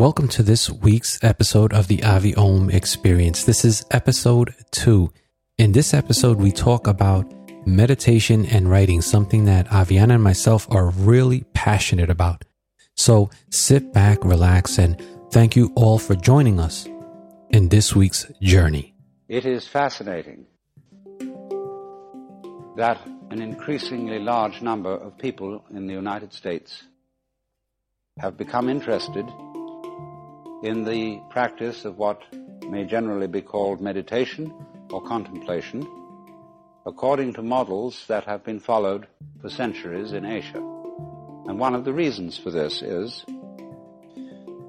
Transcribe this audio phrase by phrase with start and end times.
[0.00, 3.44] Welcome to this week's episode of the Avi Om Experience.
[3.44, 5.12] This is episode two.
[5.58, 7.30] In this episode, we talk about
[7.66, 12.46] meditation and writing, something that Aviana and myself are really passionate about.
[12.96, 14.98] So sit back, relax, and
[15.32, 16.88] thank you all for joining us
[17.50, 18.94] in this week's journey.
[19.28, 20.46] It is fascinating
[22.78, 22.98] that
[23.28, 26.84] an increasingly large number of people in the United States
[28.18, 29.30] have become interested
[30.62, 32.22] in the practice of what
[32.68, 34.52] may generally be called meditation
[34.90, 35.86] or contemplation,
[36.86, 39.06] according to models that have been followed
[39.40, 40.58] for centuries in Asia.
[40.58, 43.24] And one of the reasons for this is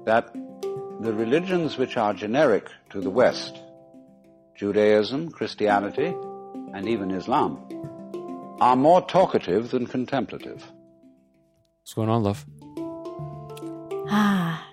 [0.04, 0.32] that
[1.00, 3.58] the religions which are generic to the West,
[4.56, 6.14] Judaism, Christianity,
[6.72, 7.58] and even Islam,
[8.60, 10.64] are more talkative than contemplative.
[11.82, 12.46] What's going on, love?
[14.08, 14.71] Ah,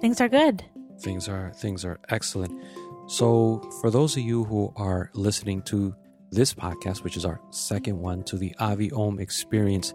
[0.00, 0.64] things are good.
[1.00, 2.62] Things are things are excellent.
[3.08, 5.94] So, for those of you who are listening to
[6.30, 9.94] this podcast, which is our second one to the Avi Om experience,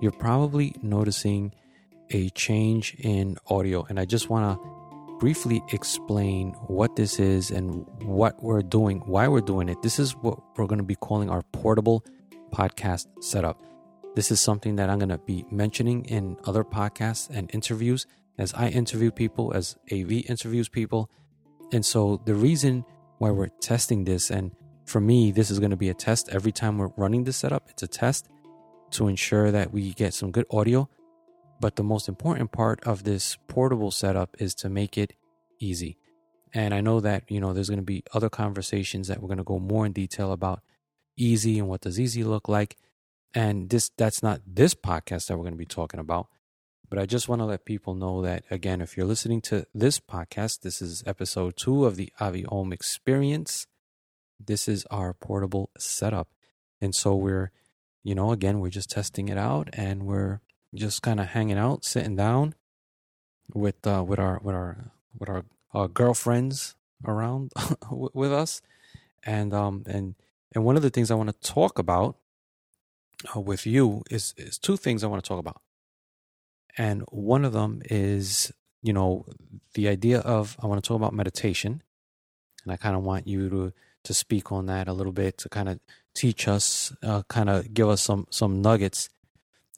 [0.00, 1.52] you're probably noticing
[2.10, 3.84] a change in audio.
[3.88, 9.26] And I just want to briefly explain what this is and what we're doing, why
[9.26, 9.80] we're doing it.
[9.82, 12.04] This is what we're going to be calling our portable
[12.50, 13.60] podcast setup.
[14.14, 18.06] This is something that I'm going to be mentioning in other podcasts and interviews
[18.38, 21.10] as I interview people, as Avi interviews people.
[21.72, 22.84] And so the reason
[23.18, 24.52] why we're testing this, and
[24.84, 27.68] for me, this is going to be a test every time we're running this setup,
[27.70, 28.28] it's a test
[28.92, 30.88] to ensure that we get some good audio.
[31.60, 35.14] But the most important part of this portable setup is to make it
[35.60, 35.96] easy.
[36.52, 39.38] And I know that, you know, there's going to be other conversations that we're going
[39.38, 40.60] to go more in detail about
[41.16, 42.76] easy and what does easy look like.
[43.34, 46.28] And this that's not this podcast that we're going to be talking about.
[46.90, 49.98] But I just want to let people know that, again, if you're listening to this
[49.98, 53.66] podcast, this is episode two of the Avi Om experience.
[54.38, 56.28] This is our portable setup.
[56.80, 57.52] And so we're,
[58.02, 60.40] you know, again, we're just testing it out and we're
[60.74, 62.54] just kind of hanging out, sitting down
[63.54, 67.52] with, uh, with our, with our, with our, our girlfriends around
[67.90, 68.60] with us.
[69.24, 70.16] And, um, and,
[70.54, 72.16] and one of the things I want to talk about
[73.34, 75.62] uh, with you is, is two things I want to talk about.
[76.76, 78.52] And one of them is,
[78.82, 79.26] you know,
[79.74, 81.82] the idea of I want to talk about meditation.
[82.64, 83.72] And I kind of want you to
[84.04, 85.80] to speak on that a little bit to kind of
[86.14, 89.08] teach us, uh, kind of give us some some nuggets.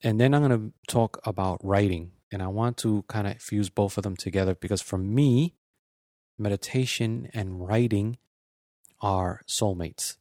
[0.03, 2.13] And then I'm going to talk about writing.
[2.33, 5.55] And I want to kind of fuse both of them together because for me,
[6.39, 8.19] meditation and writing
[9.01, 10.17] are soulmates.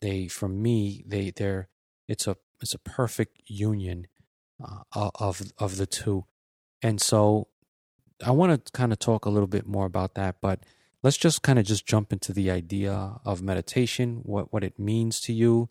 [0.00, 1.68] They, for me, they they're
[2.08, 4.06] it's a it's a perfect union
[4.62, 6.24] uh, of of the two.
[6.82, 7.48] And so
[8.24, 10.60] I want to kind of talk a little bit more about that, but
[11.02, 15.20] let's just kind of just jump into the idea of meditation, what what it means
[15.22, 15.68] to you,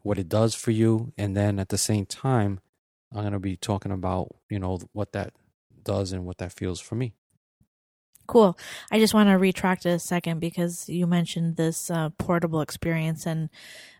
[0.00, 2.60] what it does for you, and then at the same time,
[3.14, 5.32] I'm going to be talking about, you know, what that
[5.82, 7.14] does and what that feels for me.
[8.26, 8.56] Cool.
[8.90, 13.50] I just want to retract a second because you mentioned this uh, portable experience and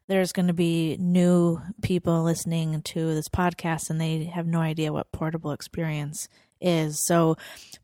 [0.09, 4.93] there's going to be new people listening to this podcast and they have no idea
[4.93, 6.29] what portable experience
[6.61, 7.01] is.
[7.01, 7.37] So,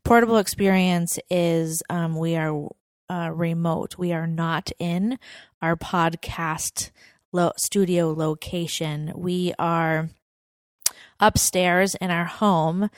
[0.03, 2.67] portable experience is um, we are
[3.09, 3.97] uh, remote.
[3.97, 5.17] We are not in
[5.61, 6.91] our podcast
[7.31, 9.11] lo- studio location.
[9.15, 10.09] We are
[11.19, 12.89] upstairs in our home,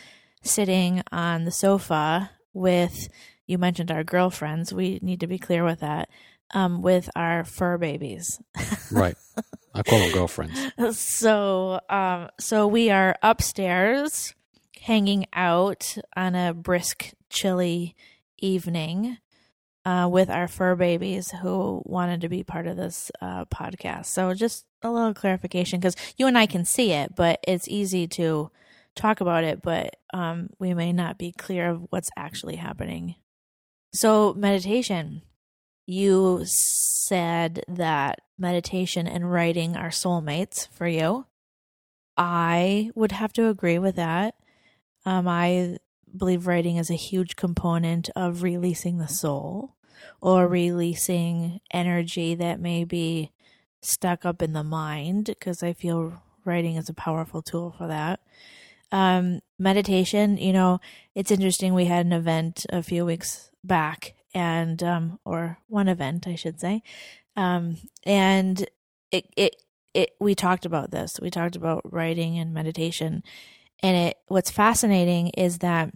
[0.44, 3.10] sitting on the sofa with.
[3.48, 4.74] You mentioned our girlfriends.
[4.74, 6.08] We need to be clear with that
[6.54, 8.42] um, with our fur babies.
[8.92, 9.16] right.
[9.74, 10.98] I call them girlfriends.
[10.98, 14.36] So, um, so we are upstairs
[14.82, 17.96] hanging out on a brisk, chilly
[18.38, 19.18] evening
[19.86, 24.08] uh, with our fur babies who wanted to be part of this uh, podcast.
[24.08, 28.08] So, just a little clarification because you and I can see it, but it's easy
[28.10, 28.52] to
[28.96, 33.16] talk about it, but um, we may not be clear of what's actually happening.
[33.94, 35.22] So, meditation
[35.86, 41.26] you said that meditation and writing are soulmates for you.
[42.18, 44.36] I would have to agree with that.
[45.06, 45.78] Um, I
[46.16, 49.76] believe writing is a huge component of releasing the soul
[50.20, 53.32] or releasing energy that may be
[53.82, 58.20] stuck up in the mind because I feel writing is a powerful tool for that.
[58.92, 60.80] Um, meditation, you know,
[61.16, 61.74] it's interesting.
[61.74, 66.60] We had an event a few weeks back and um, or one event, I should
[66.60, 66.84] say,
[67.36, 68.68] um, and
[69.12, 69.56] it it
[69.94, 71.20] it we talked about this.
[71.22, 73.24] We talked about writing and meditation,
[73.82, 75.94] and it what's fascinating is that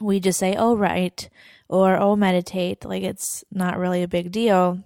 [0.00, 1.28] we just say, oh, write
[1.68, 2.84] or oh, meditate.
[2.84, 4.82] Like it's not really a big deal.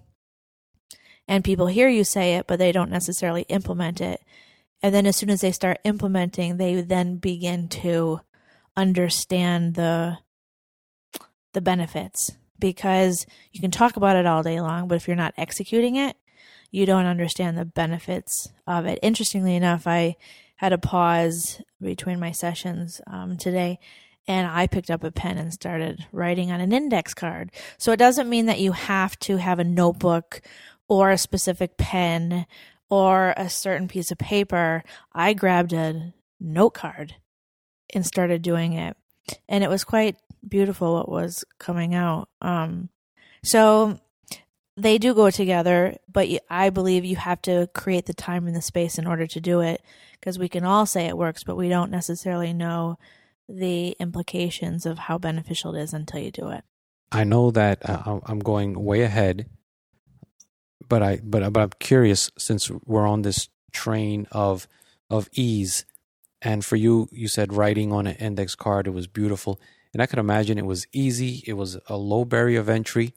[1.29, 4.20] And people hear you say it, but they don't necessarily implement it.
[4.82, 8.20] And then as soon as they start implementing, they then begin to
[8.76, 10.19] understand the
[11.55, 15.35] the benefits because you can talk about it all day long, but if you're not
[15.37, 16.17] executing it,
[16.70, 18.99] you don't understand the benefits of it.
[19.03, 20.17] Interestingly enough, I
[20.56, 23.79] had a pause between my sessions um, today
[24.29, 27.53] and I picked up a pen and started writing on an index card.
[27.79, 30.41] So it doesn't mean that you have to have a notebook
[30.88, 32.47] or a specific pen
[32.88, 34.82] or a certain piece of paper.
[35.12, 37.17] I grabbed a note card
[37.94, 38.97] and started doing it.
[39.49, 42.28] And it was quite beautiful what was coming out.
[42.40, 42.88] Um,
[43.43, 43.99] so
[44.76, 48.62] they do go together, but I believe you have to create the time and the
[48.62, 49.82] space in order to do it
[50.12, 52.99] because we can all say it works, but we don't necessarily know
[53.49, 56.64] the implications of how beneficial it is until you do it.
[57.12, 59.49] I know that uh, I'm going way ahead,
[60.88, 64.67] but I but but I'm curious since we're on this train of
[65.08, 65.84] of ease,
[66.43, 69.61] and for you, you said writing on an index card it was beautiful,
[69.93, 71.43] and I could imagine it was easy.
[71.47, 73.15] It was a low barrier of entry.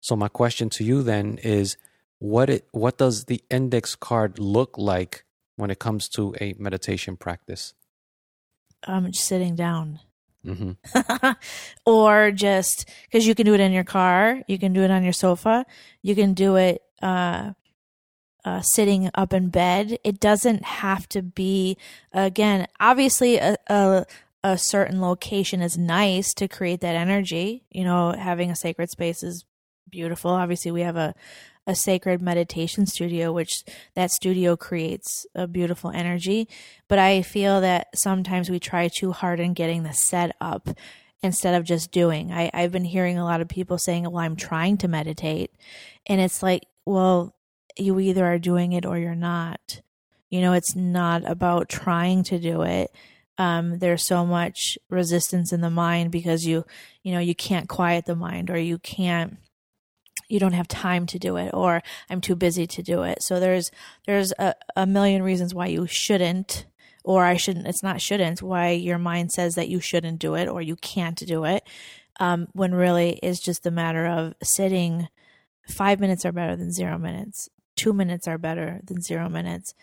[0.00, 1.76] So my question to you then is,
[2.18, 5.24] what it what does the index card look like
[5.56, 7.74] when it comes to a meditation practice?
[8.86, 10.00] just sitting down.
[10.46, 11.30] Mm-hmm.
[11.86, 15.02] or just because you can do it in your car, you can do it on
[15.02, 15.66] your sofa,
[16.02, 17.52] you can do it uh,
[18.48, 19.98] uh, sitting up in bed.
[20.04, 21.76] It doesn't have to be,
[22.12, 24.06] again, obviously, a, a,
[24.42, 27.64] a certain location is nice to create that energy.
[27.70, 29.44] You know, having a sacred space is
[29.90, 30.30] beautiful.
[30.30, 31.14] Obviously, we have a,
[31.66, 33.64] a sacred meditation studio, which
[33.94, 36.48] that studio creates a beautiful energy.
[36.88, 40.70] But I feel that sometimes we try too hard in getting the set up
[41.22, 42.32] instead of just doing.
[42.32, 45.50] I, I've been hearing a lot of people saying, Well, I'm trying to meditate.
[46.06, 47.34] And it's like, well,
[47.78, 49.80] you either are doing it or you're not.
[50.30, 52.90] You know, it's not about trying to do it.
[53.38, 56.64] Um, there's so much resistance in the mind because you,
[57.02, 59.38] you know, you can't quiet the mind or you can't
[60.28, 63.22] you don't have time to do it or I'm too busy to do it.
[63.22, 63.70] So there's
[64.06, 66.66] there's a, a million reasons why you shouldn't
[67.04, 70.48] or I shouldn't it's not shouldn't why your mind says that you shouldn't do it
[70.48, 71.66] or you can't do it.
[72.20, 75.08] Um, when really it's just a matter of sitting
[75.68, 77.48] five minutes are better than zero minutes.
[77.78, 79.74] Two minutes are better than zero minutes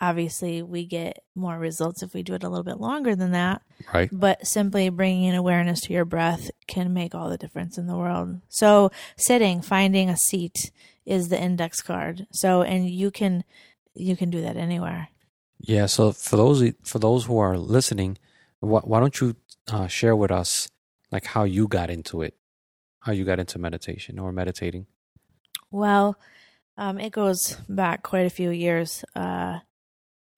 [0.00, 3.62] obviously we get more results if we do it a little bit longer than that.
[3.92, 4.08] Right.
[4.12, 8.40] But simply bringing awareness to your breath can make all the difference in the world.
[8.48, 10.70] So sitting, finding a seat
[11.04, 12.26] is the index card.
[12.32, 13.44] So and you can
[13.94, 15.08] you can do that anywhere.
[15.58, 15.86] Yeah.
[15.86, 18.18] So for those for those who are listening,
[18.60, 19.36] why, why don't you
[19.68, 20.68] uh, share with us
[21.10, 22.34] like how you got into it,
[23.00, 24.86] how you got into meditation or meditating?
[25.70, 26.16] Well,
[26.78, 29.04] um, it goes back quite a few years.
[29.14, 29.58] Uh,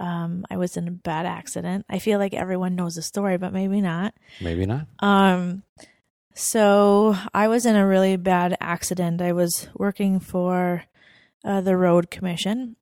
[0.01, 1.85] um, I was in a bad accident.
[1.91, 4.15] I feel like everyone knows the story, but maybe not.
[4.41, 4.87] Maybe not.
[5.01, 5.63] Um,
[6.35, 9.21] so I was in a really bad accident.
[9.21, 10.85] I was working for
[11.45, 12.77] uh, the road commission,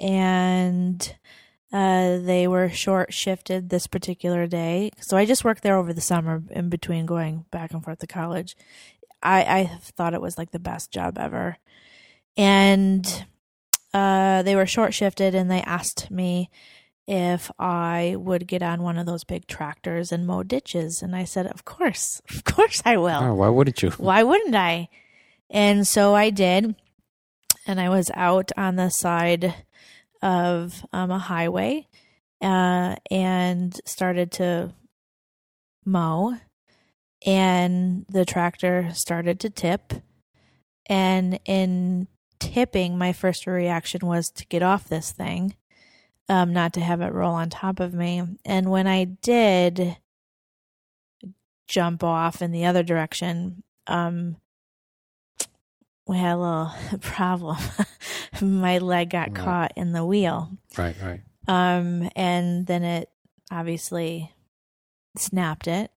[0.00, 1.16] and
[1.72, 4.90] uh, they were short shifted this particular day.
[5.00, 8.08] So I just worked there over the summer in between going back and forth to
[8.08, 8.56] college.
[9.22, 11.58] I, I thought it was like the best job ever.
[12.38, 13.26] And
[13.92, 16.50] uh, they were short shifted and they asked me
[17.08, 21.02] if I would get on one of those big tractors and mow ditches.
[21.02, 23.20] And I said, Of course, of course I will.
[23.20, 23.90] Oh, why wouldn't you?
[23.90, 24.88] Why wouldn't I?
[25.50, 26.76] And so I did.
[27.66, 29.54] And I was out on the side
[30.22, 31.86] of um, a highway
[32.40, 34.74] uh, and started to
[35.84, 36.36] mow.
[37.26, 39.92] And the tractor started to tip.
[40.86, 42.06] And in
[42.38, 45.54] tipping, my first reaction was to get off this thing,
[46.28, 48.22] um, not to have it roll on top of me.
[48.44, 49.96] And when I did
[51.66, 54.36] jump off in the other direction, um,
[56.06, 57.58] we had a little problem.
[58.40, 59.36] my leg got right.
[59.36, 60.50] caught in the wheel.
[60.76, 61.20] Right, right.
[61.46, 63.10] Um, and then it
[63.50, 64.32] obviously
[65.16, 65.90] snapped it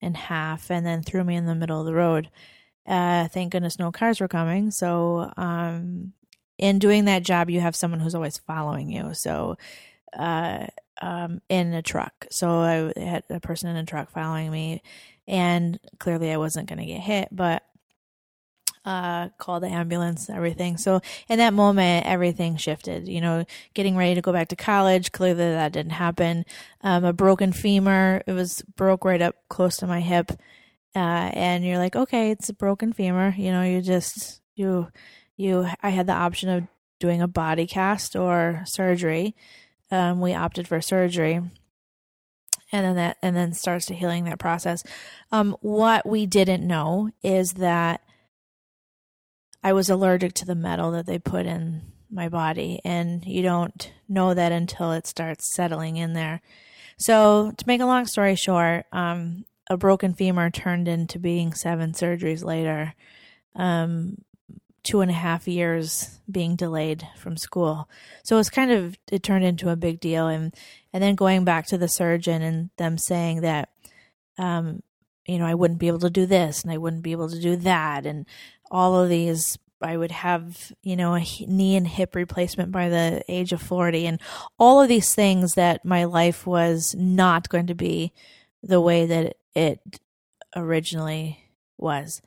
[0.00, 2.30] in half and then threw me in the middle of the road.
[2.88, 4.70] Uh, thank goodness no cars were coming.
[4.70, 6.14] So, um,
[6.56, 9.14] in doing that job, you have someone who's always following you.
[9.14, 9.56] So,
[10.16, 10.66] uh,
[11.00, 12.26] um, in a truck.
[12.30, 12.48] So
[12.96, 14.82] I had a person in a truck following me,
[15.26, 17.62] and clearly I wasn't going to get hit, but
[18.84, 20.78] uh, called the ambulance, everything.
[20.78, 23.06] So in that moment, everything shifted.
[23.06, 25.12] You know, getting ready to go back to college.
[25.12, 26.44] Clearly, that didn't happen.
[26.80, 28.22] Um, a broken femur.
[28.26, 30.32] It was broke right up close to my hip
[30.94, 33.34] uh, and you're like, okay, it's a broken femur.
[33.36, 34.88] You know, you just you
[35.36, 35.68] you.
[35.82, 36.66] I had the option of
[36.98, 39.34] doing a body cast or surgery.
[39.90, 41.50] Um, we opted for surgery, and
[42.72, 44.82] then that and then starts to healing that process.
[45.30, 48.02] Um, what we didn't know is that
[49.62, 53.92] I was allergic to the metal that they put in my body, and you don't
[54.08, 56.40] know that until it starts settling in there.
[56.96, 61.92] So, to make a long story short, um, a broken femur turned into being seven
[61.92, 62.94] surgeries later,
[63.54, 64.16] um,
[64.82, 67.88] two and a half years being delayed from school.
[68.22, 70.54] So it was kind of it turned into a big deal, and
[70.92, 73.68] and then going back to the surgeon and them saying that,
[74.38, 74.82] um,
[75.26, 77.40] you know, I wouldn't be able to do this and I wouldn't be able to
[77.40, 78.26] do that, and
[78.70, 83.22] all of these I would have, you know, a knee and hip replacement by the
[83.28, 84.20] age of 40 and
[84.58, 88.12] all of these things that my life was not going to be
[88.62, 90.00] the way that it
[90.54, 91.44] originally
[91.76, 92.22] was.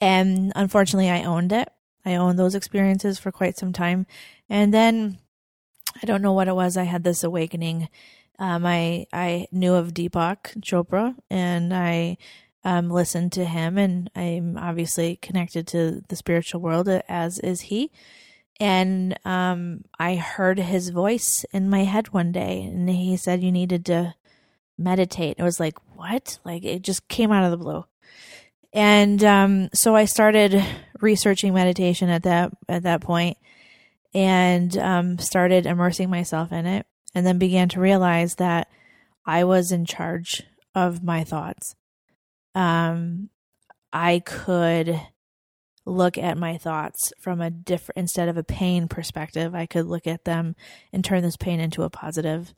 [0.00, 1.68] And unfortunately, I owned it.
[2.04, 4.06] I owned those experiences for quite some time.
[4.48, 5.18] And then
[6.00, 6.76] I don't know what it was.
[6.76, 7.88] I had this awakening.
[8.38, 12.16] Um, I I knew of Deepak Chopra, and I
[12.64, 17.90] um, listen to him, and I'm obviously connected to the spiritual world, as is he.
[18.58, 23.52] And um, I heard his voice in my head one day, and he said you
[23.52, 24.14] needed to
[24.80, 25.36] meditate.
[25.38, 26.38] It was like, what?
[26.44, 27.84] Like it just came out of the blue.
[28.72, 30.64] And um, so I started
[31.00, 33.36] researching meditation at that at that point,
[34.14, 38.68] and um, started immersing myself in it, and then began to realize that
[39.26, 40.42] I was in charge
[40.74, 41.74] of my thoughts
[42.54, 43.30] um,
[43.92, 45.00] I could
[45.86, 50.06] look at my thoughts from a different instead of a pain perspective i could look
[50.06, 50.54] at them
[50.92, 52.54] and turn this pain into a positive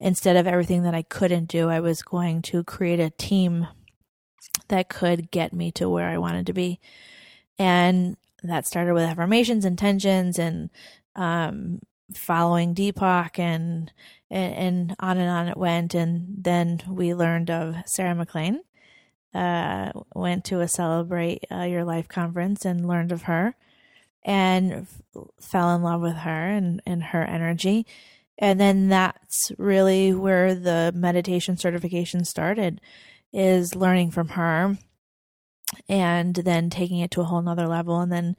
[0.00, 3.66] instead of everything that i couldn't do i was going to create a team
[4.68, 6.78] that could get me to where i wanted to be
[7.58, 10.70] and that started with affirmations intentions and
[11.16, 11.80] um,
[12.14, 13.92] following deepak and,
[14.30, 18.60] and and on and on it went and then we learned of sarah McLean
[19.36, 23.54] uh, went to a Celebrate uh, Your Life conference and learned of her
[24.24, 25.02] and f-
[25.40, 27.86] fell in love with her and, and her energy.
[28.38, 32.80] And then that's really where the meditation certification started
[33.32, 34.76] is learning from her
[35.88, 38.36] and then taking it to a whole nother level and then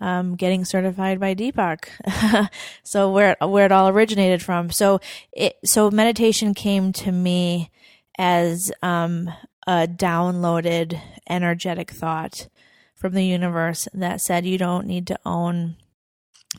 [0.00, 2.50] um, getting certified by Deepak.
[2.82, 4.70] so where where it all originated from.
[4.70, 5.00] So
[5.32, 7.70] it so meditation came to me
[8.18, 9.30] as um,
[9.66, 12.48] a downloaded energetic thought
[12.94, 15.76] from the universe that said you don't need to own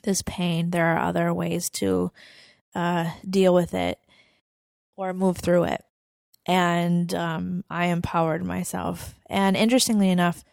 [0.04, 0.72] this pain.
[0.72, 2.12] There are other ways to
[2.76, 4.00] uh, deal with it
[4.96, 5.84] or move through it.
[6.46, 9.16] And um, I empowered myself.
[9.30, 10.44] And interestingly enough,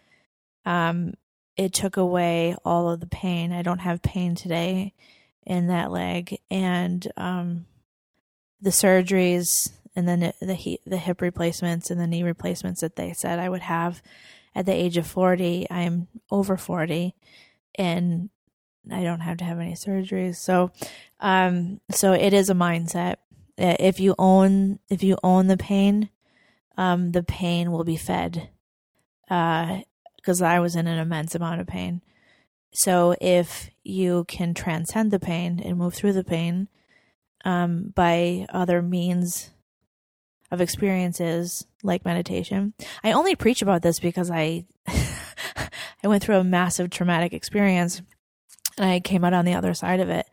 [0.64, 1.14] um,
[1.56, 3.52] it took away all of the pain.
[3.52, 4.94] I don't have pain today
[5.46, 6.38] in that leg.
[6.50, 7.66] And um,
[8.60, 13.38] the surgeries and then the the hip replacements and the knee replacements that they said
[13.38, 14.02] I would have
[14.54, 15.66] at the age of 40.
[15.70, 17.14] I'm over 40
[17.76, 18.30] and
[18.92, 20.36] I don't have to have any surgeries.
[20.36, 20.70] So
[21.20, 23.16] um so it is a mindset.
[23.56, 26.10] If you own if you own the pain,
[26.76, 28.50] um the pain will be fed.
[29.30, 29.80] Uh
[30.16, 32.02] because I was in an immense amount of pain.
[32.72, 36.68] So if you can transcend the pain and move through the pain
[37.44, 39.50] um, by other means
[40.50, 42.74] of experiences like meditation.
[43.04, 48.02] I only preach about this because I I went through a massive traumatic experience
[48.78, 50.26] and I came out on the other side of it.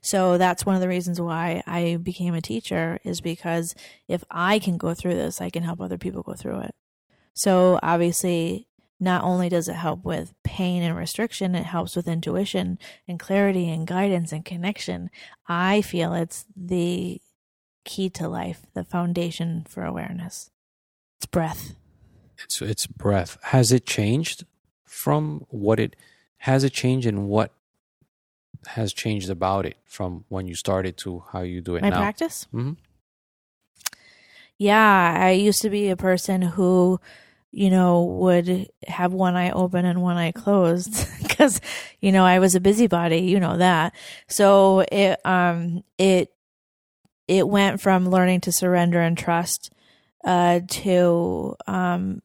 [0.00, 3.74] So that's one of the reasons why I became a teacher is because
[4.08, 6.74] if I can go through this, I can help other people go through it.
[7.34, 8.66] So obviously,
[8.98, 12.78] not only does it help with pain and restriction, it helps with intuition
[13.08, 15.10] and clarity and guidance and connection.
[15.48, 17.20] I feel it's the
[17.84, 20.50] key to life, the foundation for awareness.
[21.18, 21.74] It's breath.
[22.42, 23.38] It's it's breath.
[23.44, 24.44] Has it changed
[24.84, 25.96] from what it
[26.38, 27.52] has it changed in what
[28.66, 31.98] has changed about it from when you started to how you do it My now?
[31.98, 32.46] practice?
[32.52, 32.72] Mm-hmm.
[34.58, 37.00] Yeah, I used to be a person who
[37.52, 41.60] you know, would have one eye open and one eye closed because,
[42.00, 43.94] you know, I was a busybody, you know that.
[44.28, 46.32] So it, um, it
[47.26, 49.72] it went from learning to surrender and trust
[50.24, 52.22] uh, to um,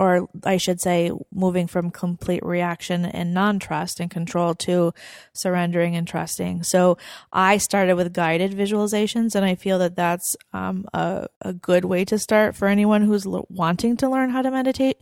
[0.00, 4.94] or I should say, moving from complete reaction and non trust and control to
[5.34, 6.62] surrendering and trusting.
[6.62, 6.96] So
[7.34, 12.06] I started with guided visualizations, and I feel that that's um, a, a good way
[12.06, 14.96] to start for anyone who's l- wanting to learn how to meditate,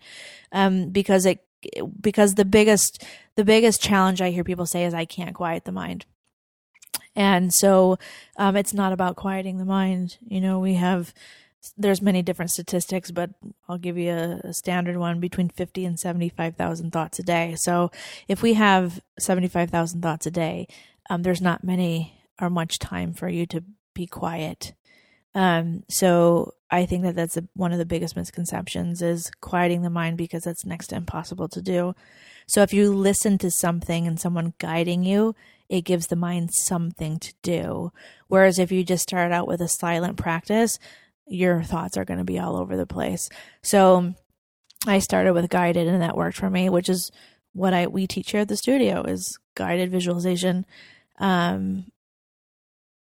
[0.50, 1.44] um, because it
[2.00, 3.04] because the biggest
[3.36, 6.06] the biggest challenge I hear people say is I can't quiet the mind.
[7.14, 8.00] And so
[8.36, 10.18] um, it's not about quieting the mind.
[10.26, 11.14] You know, we have
[11.76, 13.30] there's many different statistics, but
[13.68, 17.54] I'll give you a, a standard one between 50 and 75,000 thoughts a day.
[17.56, 17.90] So
[18.26, 20.68] if we have 75,000 thoughts a day,
[21.10, 24.74] um, there's not many or much time for you to be quiet.
[25.34, 29.90] Um, so I think that that's a, one of the biggest misconceptions is quieting the
[29.90, 31.94] mind because that's next to impossible to do.
[32.46, 35.34] So if you listen to something and someone guiding you,
[35.68, 37.92] it gives the mind something to do.
[38.28, 40.78] Whereas if you just start out with a silent practice,
[41.28, 43.28] your thoughts are going to be all over the place.
[43.62, 44.14] So
[44.86, 47.10] I started with guided and that worked for me, which is
[47.52, 50.64] what I we teach here at the studio is guided visualization.
[51.18, 51.86] Um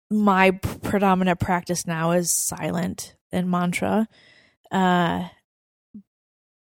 [0.09, 4.07] my predominant practice now is silent and mantra.
[4.71, 5.27] Uh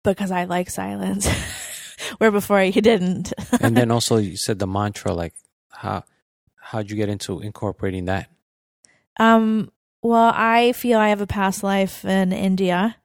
[0.04, 1.28] because I like silence.
[2.18, 3.32] Where before you didn't.
[3.62, 5.34] and then also you said the mantra like
[5.70, 6.04] how
[6.60, 8.30] how'd you get into incorporating that?
[9.18, 9.72] Um
[10.02, 12.96] well, I feel I have a past life in India.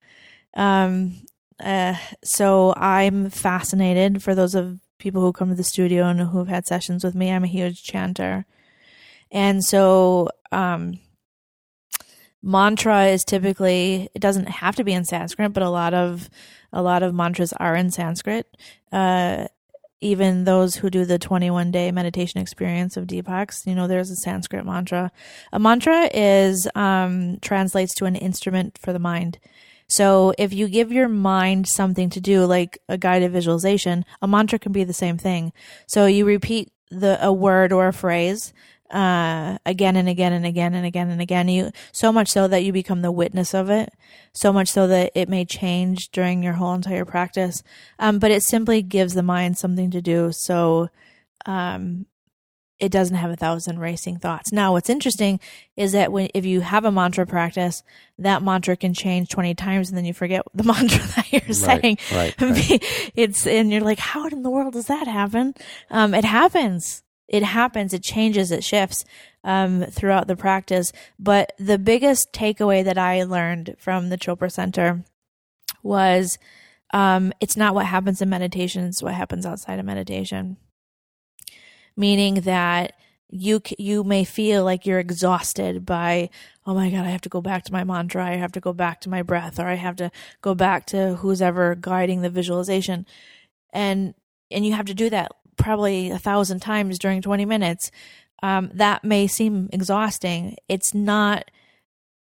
[0.54, 1.26] Um,
[1.60, 6.48] uh, so I'm fascinated for those of people who come to the studio and who've
[6.48, 7.30] had sessions with me.
[7.30, 8.46] I'm a huge chanter.
[9.30, 11.00] And so, um,
[12.42, 16.30] mantra is typically, it doesn't have to be in Sanskrit, but a lot of,
[16.72, 18.56] a lot of mantras are in Sanskrit.
[18.92, 19.48] Uh,
[20.00, 24.16] even those who do the 21 day meditation experience of Deepak's, you know, there's a
[24.16, 25.10] Sanskrit mantra.
[25.52, 29.38] A mantra is, um, translates to an instrument for the mind.
[29.88, 34.58] So if you give your mind something to do, like a guided visualization, a mantra
[34.58, 35.52] can be the same thing.
[35.86, 38.52] So you repeat the, a word or a phrase,
[38.90, 41.48] uh, again and again and again and again and again.
[41.48, 43.92] You so much so that you become the witness of it.
[44.32, 47.62] So much so that it may change during your whole entire practice.
[47.98, 50.32] Um, but it simply gives the mind something to do.
[50.32, 50.90] So,
[51.46, 52.06] um,
[52.78, 54.52] it doesn't have a thousand racing thoughts.
[54.52, 55.40] Now, what's interesting
[55.76, 57.82] is that when if you have a mantra practice,
[58.18, 61.98] that mantra can change twenty times, and then you forget the mantra that you're saying.
[62.12, 63.10] Right, right.
[63.14, 65.54] It's and you're like, how in the world does that happen?
[65.90, 69.04] Um, it happens it happens, it changes, it shifts
[69.44, 70.92] um, throughout the practice.
[71.18, 75.04] But the biggest takeaway that I learned from the Chopra Center
[75.82, 76.38] was
[76.92, 80.56] um, it's not what happens in meditation, it's what happens outside of meditation.
[81.96, 82.92] Meaning that
[83.28, 86.30] you you may feel like you're exhausted by
[86.64, 88.72] oh my god i have to go back to my mantra i have to go
[88.72, 90.10] back to my breath or i have to
[90.42, 93.04] go back to who's ever guiding the visualization
[93.72, 94.14] and
[94.50, 97.90] and you have to do that probably a thousand times during 20 minutes,
[98.42, 100.56] um, that may seem exhausting.
[100.68, 101.50] It's not.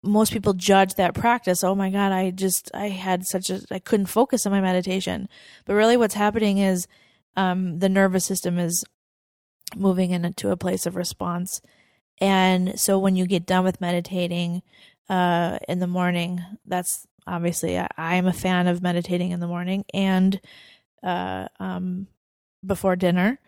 [0.02, 1.64] Most people judge that practice.
[1.64, 5.28] Oh my God, I just, I had such a, I couldn't focus on my meditation.
[5.64, 6.86] But really, what's happening is
[7.34, 8.84] um, the nervous system is
[9.74, 11.60] moving into a place of response.
[12.18, 14.62] And so when you get done with meditating
[15.08, 19.84] uh, in the morning, that's obviously, I, am a fan of meditating in the morning
[19.92, 20.40] and
[21.02, 22.06] uh, um,
[22.66, 23.38] before dinner.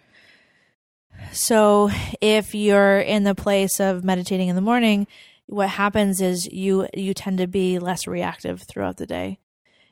[1.32, 5.06] So if you're in the place of meditating in the morning,
[5.46, 9.38] what happens is you you tend to be less reactive throughout the day.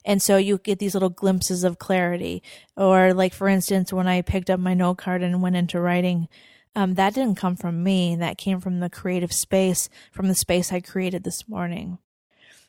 [0.05, 2.43] And so you get these little glimpses of clarity.
[2.77, 6.29] Or like for instance, when I picked up my note card and went into writing,
[6.77, 8.15] um, that didn't come from me.
[8.17, 11.99] That came from the creative space, from the space I created this morning.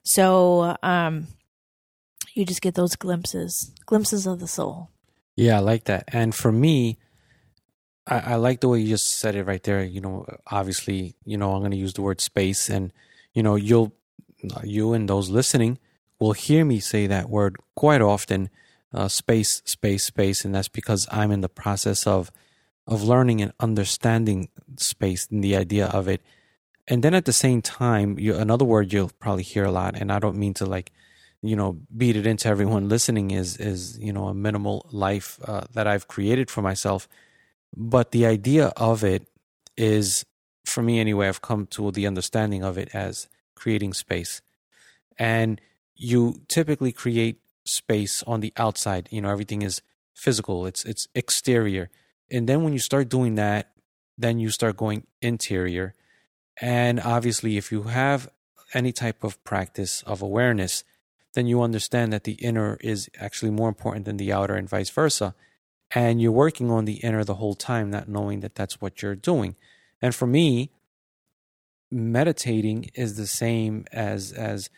[0.04, 1.28] So um,
[2.34, 4.90] you just get those glimpses, glimpses of the soul.
[5.38, 6.06] Yeah, I like that.
[6.08, 6.98] And for me,
[8.08, 9.84] I, I like the way you just said it right there.
[9.84, 12.92] You know, obviously, you know, I'm going to use the word space, and
[13.34, 13.94] you know, you'll
[14.64, 15.78] you and those listening
[16.20, 18.50] will hear me say that word quite often.
[18.94, 22.32] Uh, space, space, space, and that's because I'm in the process of
[22.88, 26.22] of learning and understanding space and the idea of it.
[26.88, 30.12] And then at the same time, you, another word you'll probably hear a lot, and
[30.12, 30.92] I don't mean to like
[31.42, 35.66] you know beat it into everyone listening is is you know a minimal life uh,
[35.74, 37.08] that I've created for myself.
[37.76, 39.28] But the idea of it
[39.76, 40.26] is
[40.66, 44.42] for me anyway I've come to the understanding of it as creating space.
[45.18, 45.62] And
[45.96, 49.10] you typically create space on the outside.
[49.12, 49.82] You know everything is
[50.14, 50.66] physical.
[50.66, 51.90] It's it's exterior.
[52.30, 53.72] And then when you start doing that
[54.18, 55.94] then you start going interior.
[56.60, 58.30] And obviously if you have
[58.74, 60.84] any type of practice of awareness
[61.38, 64.90] then you understand that the inner is actually more important than the outer and vice
[64.90, 65.36] versa.
[65.92, 69.16] And you're working on the inner the whole time, not knowing that that's what you're
[69.16, 69.56] doing.
[70.02, 70.72] And for me,
[71.92, 74.72] meditating is the same as as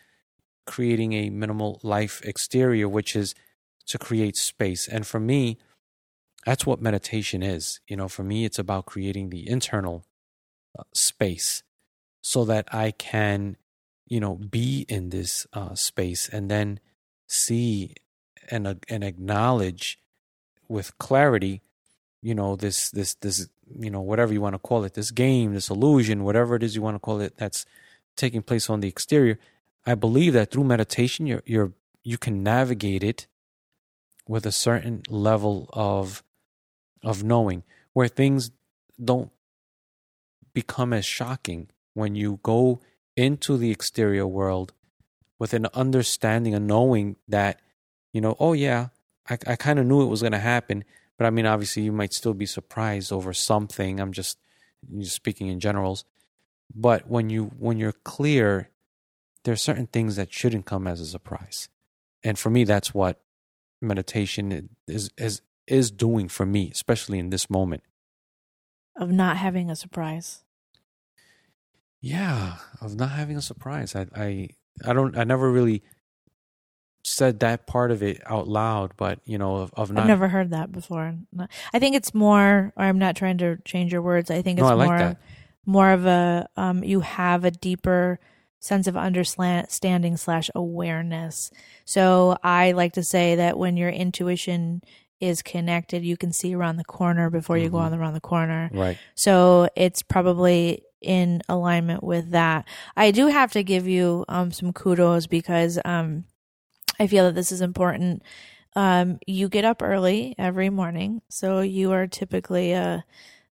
[0.66, 3.34] creating a minimal life exterior, which is
[3.86, 4.86] to create space.
[4.86, 5.56] And for me,
[6.44, 7.80] that's what meditation is.
[7.88, 10.04] You know, for me, it's about creating the internal
[10.78, 11.62] uh, space
[12.20, 13.56] so that I can,
[14.10, 16.80] you know, be in this uh, space and then
[17.26, 17.94] see
[18.50, 19.98] and uh, and acknowledge
[20.68, 21.62] with clarity,
[22.20, 25.54] you know, this this this you know whatever you want to call it, this game,
[25.54, 27.64] this illusion, whatever it is you want to call it, that's
[28.16, 29.38] taking place on the exterior.
[29.86, 33.28] I believe that through meditation, you're you're you can navigate it
[34.26, 36.24] with a certain level of
[37.02, 38.50] of knowing where things
[39.02, 39.30] don't
[40.52, 42.80] become as shocking when you go
[43.16, 44.72] into the exterior world
[45.38, 47.60] with an understanding and knowing that,
[48.12, 48.88] you know, oh yeah,
[49.28, 50.84] I, I kind of knew it was going to happen.
[51.16, 54.00] But I mean, obviously, you might still be surprised over something.
[54.00, 54.38] I'm just,
[55.02, 56.04] speaking in generals.
[56.74, 58.70] But when you when you're clear,
[59.44, 61.68] there are certain things that shouldn't come as a surprise.
[62.22, 63.20] And for me, that's what
[63.82, 67.82] meditation is is is doing for me, especially in this moment
[68.96, 70.44] of not having a surprise.
[72.00, 73.94] Yeah, of not having a surprise.
[73.94, 74.48] I I
[74.84, 75.82] I don't I never really
[77.02, 80.02] said that part of it out loud, but you know, of, of not.
[80.02, 81.14] I've never heard that before.
[81.72, 82.72] I think it's more.
[82.76, 84.30] Or I'm not trying to change your words.
[84.30, 85.20] I think it's no, I like more that.
[85.66, 88.18] more of a um, you have a deeper
[88.60, 91.50] sense of understanding slash awareness.
[91.84, 94.82] So I like to say that when your intuition
[95.20, 97.76] is connected, you can see around the corner before you mm-hmm.
[97.76, 98.70] go on around the corner.
[98.72, 98.98] Right.
[99.14, 102.66] So it's probably in alignment with that.
[102.96, 106.24] I do have to give you um, some kudos because um,
[106.98, 108.22] I feel that this is important.
[108.76, 113.04] Um, you get up early every morning, so you are typically a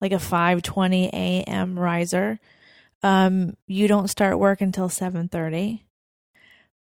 [0.00, 1.78] like a five twenty a.m.
[1.78, 2.38] riser.
[3.02, 5.84] Um, you don't start work until seven thirty.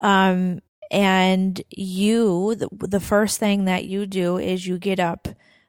[0.00, 0.60] Um,
[0.90, 5.28] and you the, the first thing that you do is you get up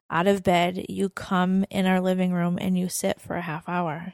[0.10, 3.68] out of bed, you come in our living room, and you sit for a half
[3.70, 4.14] hour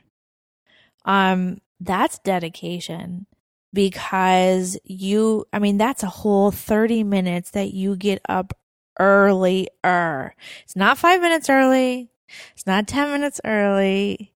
[1.08, 3.26] um, that's dedication
[3.74, 8.54] because you, I mean, that's a whole 30 minutes that you get up
[9.00, 10.36] earlier.
[10.63, 12.12] It's not five minutes early.
[12.54, 14.34] It's not 10 minutes early.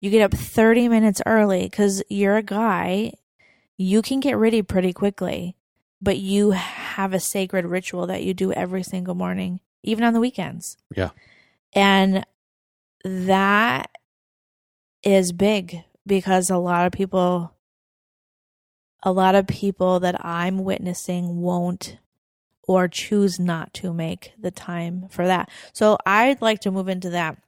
[0.00, 3.12] You get up 30 minutes early because you're a guy.
[3.76, 5.56] You can get ready pretty quickly,
[6.00, 10.20] but you have a sacred ritual that you do every single morning, even on the
[10.20, 10.76] weekends.
[10.94, 11.10] Yeah.
[11.72, 12.24] And
[13.04, 13.90] that
[15.02, 17.54] is big because a lot of people
[19.02, 21.96] a lot of people that I'm witnessing won't
[22.64, 25.48] or choose not to make the time for that.
[25.72, 27.38] So I'd like to move into that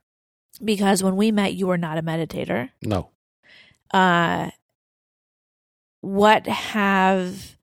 [0.65, 2.71] because when we met you were not a meditator.
[2.83, 3.11] No.
[3.93, 4.51] Uh
[6.01, 7.57] what have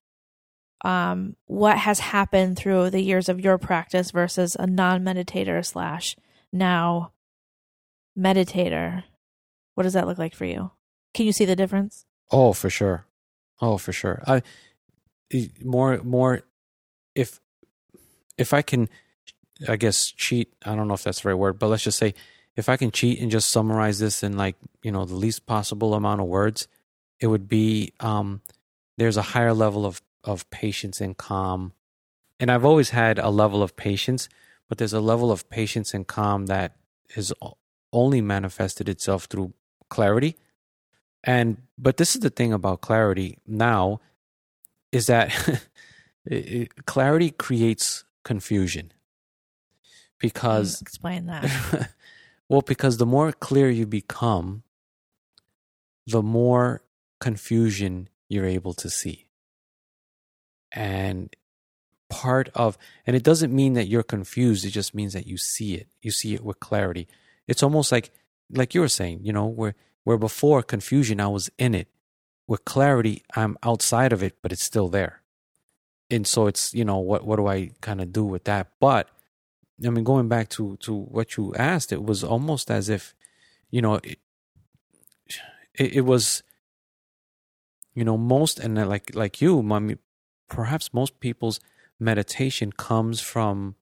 [0.82, 6.16] um what has happened through the years of your practice versus a non-meditator slash
[6.52, 7.12] now
[8.18, 9.04] meditator
[9.80, 10.70] what does that look like for you?
[11.14, 12.04] Can you see the difference?
[12.30, 13.06] Oh, for sure.
[13.62, 14.22] Oh, for sure.
[14.26, 14.42] I
[15.64, 16.42] more more
[17.14, 17.40] if
[18.36, 18.90] if I can
[19.66, 22.12] I guess cheat, I don't know if that's the right word, but let's just say
[22.56, 25.94] if I can cheat and just summarize this in like, you know, the least possible
[25.94, 26.68] amount of words,
[27.18, 28.42] it would be um
[28.98, 31.72] there's a higher level of of patience and calm.
[32.38, 34.28] And I've always had a level of patience,
[34.68, 36.76] but there's a level of patience and calm that
[37.14, 37.32] has
[37.92, 39.52] only manifested itself through
[39.88, 40.36] clarity.
[41.24, 44.00] And but this is the thing about clarity now
[44.92, 45.32] is that
[46.86, 48.92] clarity creates confusion
[50.18, 51.90] because explain that.
[52.48, 54.62] well, because the more clear you become,
[56.06, 56.82] the more
[57.20, 59.26] confusion you're able to see.
[60.72, 61.34] And
[62.08, 65.74] part of, and it doesn't mean that you're confused, it just means that you see
[65.74, 65.88] it.
[66.02, 67.08] You see it with clarity.
[67.46, 68.10] It's almost like
[68.52, 71.88] like you were saying, you know, where where before confusion I was in it.
[72.46, 75.22] With clarity, I'm outside of it, but it's still there.
[76.10, 78.72] And so it's, you know, what what do I kind of do with that?
[78.80, 79.08] But
[79.84, 83.14] I mean, going back to to what you asked, it was almost as if,
[83.70, 84.18] you know, it,
[85.74, 86.42] it, it was,
[87.94, 89.98] you know, most and like like you, mean,
[90.50, 91.60] perhaps most people's
[91.98, 93.76] meditation comes from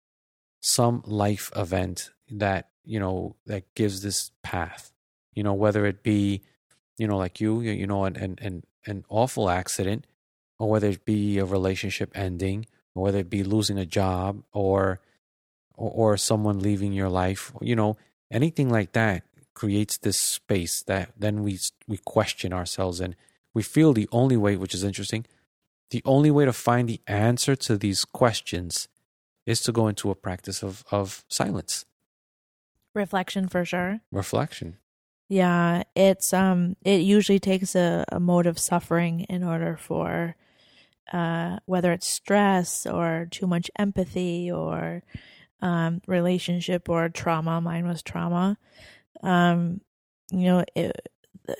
[0.60, 4.92] some life event that you know that gives this path.
[5.34, 6.42] You know whether it be
[6.96, 10.06] you know like you you know an an an, awful accident
[10.58, 15.00] or whether it be a relationship ending, or whether it be losing a job, or
[15.74, 17.96] or, or someone leaving your life, you know,
[18.30, 19.22] anything like that
[19.54, 23.14] creates this space that then we we question ourselves and
[23.54, 25.24] we feel the only way, which is interesting,
[25.90, 28.88] the only way to find the answer to these questions
[29.46, 31.84] is to go into a practice of of silence,
[32.94, 34.00] Reflection for sure.
[34.10, 34.76] reflection.
[35.28, 40.36] Yeah, it's um it usually takes a, a mode of suffering in order for
[41.12, 45.02] uh whether it's stress or too much empathy or
[45.60, 48.56] um relationship or trauma, mine was trauma.
[49.22, 49.80] Um
[50.30, 50.92] you know, it,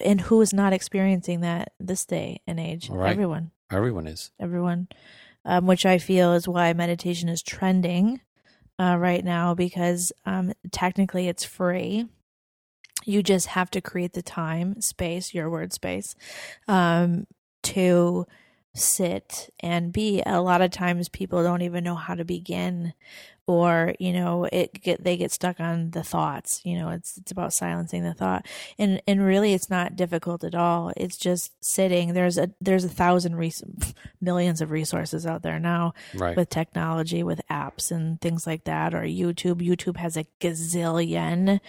[0.05, 2.91] and who is not experiencing that this day and age?
[2.91, 3.11] Right.
[3.11, 3.51] Everyone.
[3.71, 4.31] Everyone is.
[4.41, 4.89] everyone,
[5.45, 8.21] um, which I feel is why meditation is trending
[8.79, 12.07] uh, right now because um, technically it's free.
[13.05, 16.15] You just have to create the time, space, your word space,
[16.67, 17.27] um,
[17.65, 18.27] to
[18.75, 20.23] sit and be.
[20.25, 22.95] A lot of times people don't even know how to begin
[23.47, 27.33] or you know it get they get stuck on the thoughts you know it's it's
[27.33, 28.45] about silencing the thought.
[28.79, 30.93] And and really it's not difficult at all.
[30.99, 32.13] It's just sitting.
[32.13, 33.65] There's a there's a thousand res-
[34.21, 36.37] millions of resources out there now Right.
[36.37, 39.67] with technology with apps and things like that or youtube.
[39.67, 41.61] Youtube has a gazillion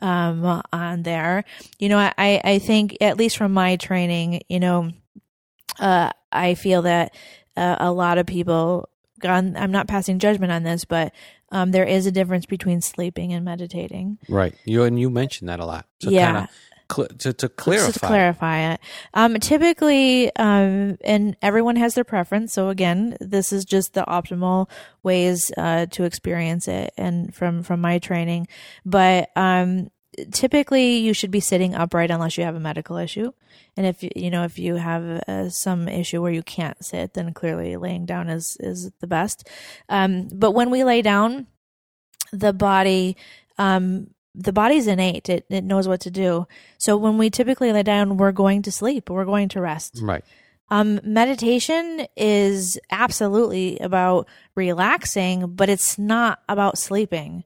[0.00, 1.44] um on there.
[1.78, 4.90] You know i i think at least from my training you know
[5.78, 7.14] uh i feel that
[7.56, 8.88] uh, a lot of people
[9.20, 11.12] gone i'm not passing judgment on this but
[11.52, 14.54] um there is a difference between sleeping and meditating right.
[14.64, 15.86] You and you mentioned that a lot.
[16.00, 16.26] To Yeah.
[16.26, 16.48] Kinda
[16.90, 17.86] cl- to to clarify.
[17.86, 18.80] Just to clarify it.
[19.14, 22.52] Um, typically, um, and everyone has their preference.
[22.52, 24.68] So again, this is just the optimal
[25.02, 28.48] ways uh, to experience it, and from from my training.
[28.84, 29.90] But um,
[30.32, 33.32] typically, you should be sitting upright unless you have a medical issue.
[33.76, 37.14] And if you you know if you have uh, some issue where you can't sit,
[37.14, 39.48] then clearly laying down is is the best.
[39.88, 41.46] Um, but when we lay down,
[42.32, 43.16] the body
[43.58, 47.82] um, the body's innate it, it knows what to do so when we typically lay
[47.82, 50.22] down we're going to sleep we're going to rest Right.
[50.70, 57.44] um, meditation is absolutely about relaxing but it's not about sleeping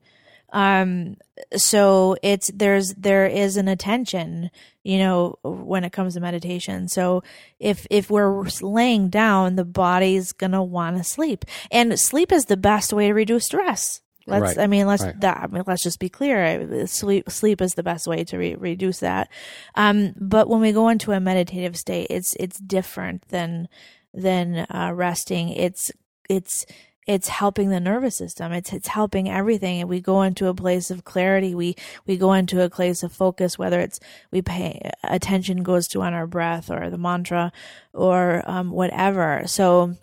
[0.52, 1.16] um,
[1.56, 4.50] so it's there's there is an attention
[4.82, 6.88] you know when it comes to meditation.
[6.88, 7.22] So
[7.58, 11.44] if if we're laying down the body's gonna want to sleep.
[11.70, 14.00] And sleep is the best way to reduce stress.
[14.26, 15.20] Let's Right, i mean let's right.
[15.20, 16.86] that I mean, let's just be clear.
[16.86, 19.28] Sleep sleep is the best way to re- reduce that.
[19.74, 23.68] Um but when we go into a meditative state it's it's different than
[24.14, 25.50] than uh, resting.
[25.50, 25.90] It's
[26.28, 26.66] it's
[27.06, 30.90] it's helping the nervous system it's it's helping everything and we go into a place
[30.90, 31.74] of clarity we
[32.06, 36.14] we go into a place of focus whether it's we pay attention goes to on
[36.14, 37.52] our breath or the mantra
[37.92, 39.94] or um, whatever so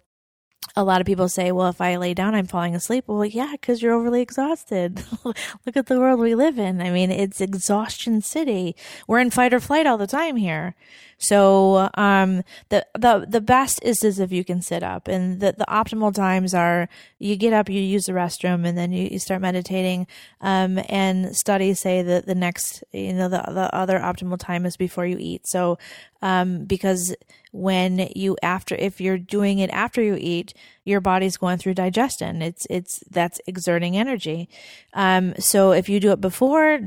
[0.77, 3.05] a lot of people say, well, if I lay down, I'm falling asleep.
[3.07, 5.03] Well, yeah, because you're overly exhausted.
[5.23, 6.81] Look at the world we live in.
[6.81, 8.75] I mean, it's exhaustion city.
[9.07, 10.75] We're in fight or flight all the time here.
[11.17, 15.55] So, um, the, the, the best is as if you can sit up and the,
[15.57, 19.19] the optimal times are you get up, you use the restroom and then you, you
[19.19, 20.07] start meditating.
[20.41, 24.77] Um, and studies say that the next, you know, the, the other optimal time is
[24.77, 25.47] before you eat.
[25.47, 25.77] So,
[26.21, 27.15] um, because
[27.51, 30.53] when you after if you're doing it after you eat
[30.83, 34.47] your body's going through digestion it's it's that's exerting energy
[34.93, 36.79] um so if you do it before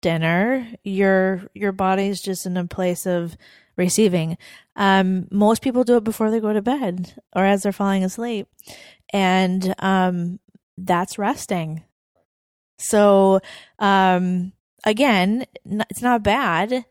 [0.00, 3.36] dinner your your body's just in a place of
[3.78, 4.36] receiving.
[4.76, 8.46] Um most people do it before they go to bed or as they're falling asleep.
[9.12, 10.40] And um
[10.76, 11.84] that's resting.
[12.78, 13.40] So
[13.78, 14.52] um
[14.84, 16.84] again it's not bad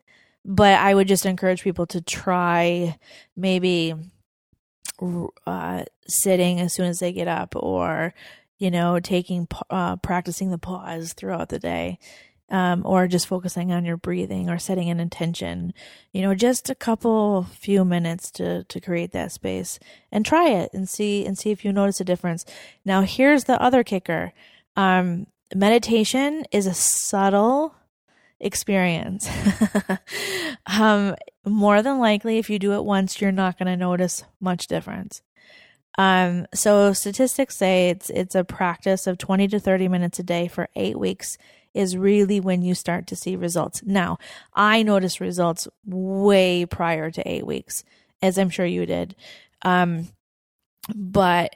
[0.47, 2.97] but I would just encourage people to try
[3.35, 3.93] maybe
[5.45, 8.13] uh, sitting as soon as they get up, or
[8.57, 11.99] you know, taking uh, practicing the pause throughout the day,
[12.49, 15.73] um, or just focusing on your breathing or setting an intention.
[16.13, 19.79] You know, just a couple few minutes to to create that space
[20.11, 22.45] and try it and see and see if you notice a difference.
[22.85, 24.33] Now, here's the other kicker:
[24.75, 27.75] um, meditation is a subtle
[28.39, 29.29] experience.
[30.67, 34.67] um, more than likely, if you do it once, you're not going to notice much
[34.67, 35.21] difference.
[35.97, 40.47] Um, so statistics say it's it's a practice of 20 to 30 minutes a day
[40.47, 41.39] for eight weeks
[41.77, 43.83] is really when you start to see results.
[43.85, 44.17] Now,
[44.53, 47.83] I noticed results way prior to eight weeks,
[48.21, 49.15] as I'm sure you did.
[49.61, 50.09] Um,
[50.95, 51.55] but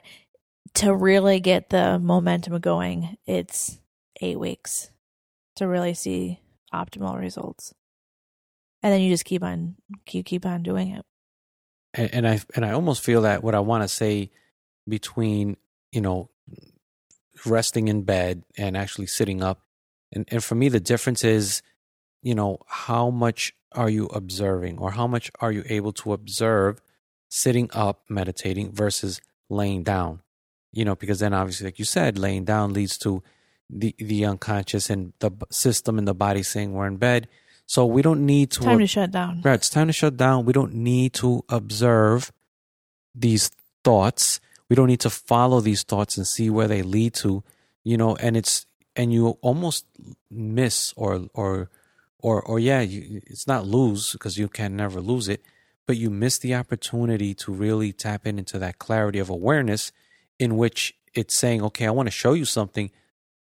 [0.74, 3.78] to really get the momentum going, it's
[4.20, 4.90] eight weeks
[5.56, 6.40] to really see
[6.72, 7.74] optimal results.
[8.82, 9.76] And then you just keep on
[10.10, 11.04] you keep on doing it.
[11.94, 14.30] and, and I and I almost feel that what I want to say
[14.88, 15.56] between
[15.92, 16.30] you know
[17.46, 19.60] resting in bed and actually sitting up,
[20.12, 21.62] and and for me the difference is,
[22.22, 26.80] you know, how much are you observing or how much are you able to observe
[27.28, 30.20] sitting up meditating versus laying down?
[30.72, 33.22] You know because then obviously like you said laying down leads to
[33.68, 37.28] the the unconscious and the system and the body saying we're in bed.
[37.66, 39.40] So we don't need to time to shut down.
[39.42, 40.44] Right it's time to shut down.
[40.44, 42.32] We don't need to observe
[43.14, 43.50] these
[43.82, 44.40] thoughts.
[44.68, 47.42] We don't need to follow these thoughts and see where they lead to
[47.84, 49.86] you know and it's and you almost
[50.30, 51.70] miss or or
[52.18, 55.42] or or yeah, you, it's not lose because you can never lose it,
[55.86, 59.92] but you miss the opportunity to really tap in into that clarity of awareness
[60.38, 62.90] in which it's saying, okay, I want to show you something,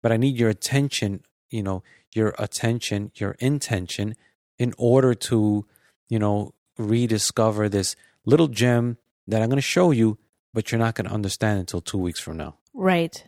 [0.02, 1.82] but I need your attention, you know,
[2.14, 4.16] your attention, your intention
[4.58, 5.66] in order to,
[6.08, 10.18] you know, rediscover this little gem that I'm going to show you,
[10.52, 12.56] but you're not going to understand until 2 weeks from now.
[12.74, 13.24] Right.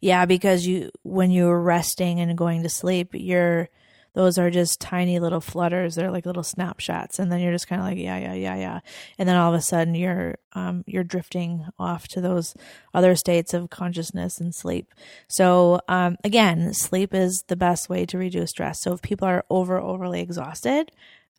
[0.00, 3.68] Yeah, because you when you're resting and going to sleep, you're
[4.14, 5.94] those are just tiny little flutters.
[5.94, 8.80] They're like little snapshots, and then you're just kind of like yeah, yeah, yeah, yeah,
[9.18, 12.54] and then all of a sudden you're um, you're drifting off to those
[12.92, 14.92] other states of consciousness and sleep.
[15.28, 18.82] So um, again, sleep is the best way to reduce stress.
[18.82, 20.90] So if people are over overly exhausted,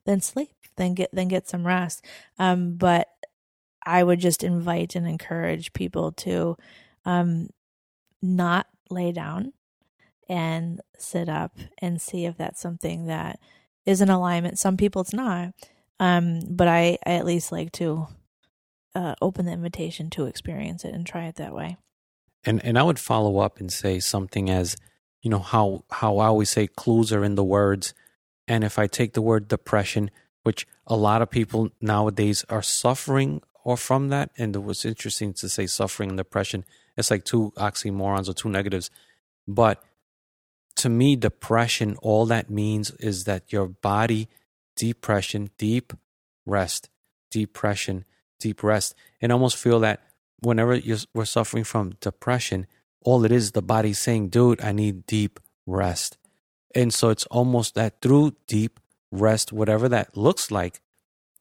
[0.06, 2.06] then sleep, then get then get some rest.
[2.38, 3.10] Um, but
[3.86, 6.58] I would just invite and encourage people to
[7.06, 7.50] um,
[8.22, 9.54] not lay down
[10.28, 13.40] and sit up and see if that's something that
[13.86, 14.60] is in alignment.
[14.60, 15.54] Some people it's not.
[16.00, 18.08] Um, but I, I at least like to
[18.96, 21.78] uh, open the invitation to experience it and try it that way.
[22.46, 24.78] And and I would follow up and say something as,
[25.22, 27.94] you know, how how I always say clues are in the words.
[28.48, 30.10] And if I take the word depression,
[30.44, 35.34] which a lot of people nowadays are suffering or from that, and it was interesting
[35.34, 36.64] to say suffering and depression.
[37.00, 38.92] It's like two oxymorons or two negatives.
[39.48, 39.84] But
[40.78, 44.30] to me, depression, all that means is that your body,
[44.76, 45.94] depression, deep
[46.46, 46.90] rest,
[47.32, 48.06] depression,
[48.40, 48.96] deep rest.
[49.22, 50.02] And I almost feel that
[50.40, 52.68] whenever you're, we're suffering from depression,
[53.02, 56.18] all it is the body saying, dude, I need deep rest.
[56.76, 58.80] And so it's almost that through deep
[59.12, 60.82] rest, whatever that looks like,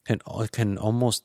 [0.05, 0.21] can,
[0.53, 1.25] can almost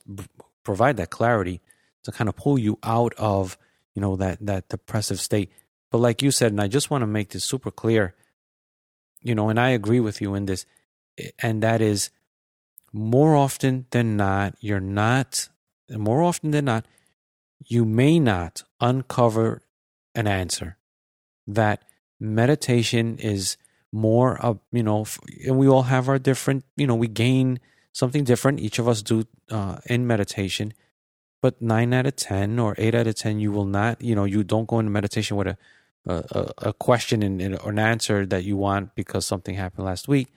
[0.63, 1.61] provide that clarity
[2.03, 3.57] to kind of pull you out of,
[3.93, 5.51] you know, that, that depressive state.
[5.91, 8.15] But like you said, and I just want to make this super clear,
[9.21, 10.65] you know, and I agree with you in this,
[11.39, 12.09] and that is
[12.91, 15.49] more often than not, you're not,
[15.89, 16.85] more often than not,
[17.65, 19.61] you may not uncover
[20.15, 20.77] an answer.
[21.47, 21.83] That
[22.19, 23.57] meditation is
[23.91, 25.05] more of, you know,
[25.45, 27.59] and we all have our different, you know, we gain
[27.91, 28.59] something different.
[28.59, 30.73] Each of us do uh, in meditation.
[31.43, 34.23] But nine out of 10 or eight out of 10, you will not, you know,
[34.23, 35.57] you don't go into meditation with a,
[36.07, 40.29] a, a question and, and an answer that you want because something happened last week,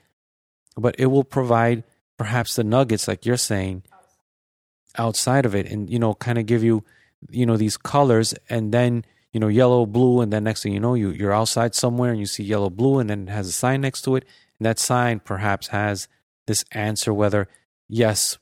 [0.77, 1.85] but it will provide
[2.17, 3.85] perhaps the nuggets, like you're saying,
[4.99, 6.83] outside of it, and you know, kind of give you,
[7.31, 10.81] you know, these colors, and then you know, yellow, blue, and then next thing you
[10.81, 13.53] know, you you're outside somewhere and you see yellow, blue, and then it has a
[13.53, 14.25] sign next to it,
[14.59, 16.09] and that sign perhaps has
[16.49, 17.47] this answer whether
[17.89, 18.39] yes,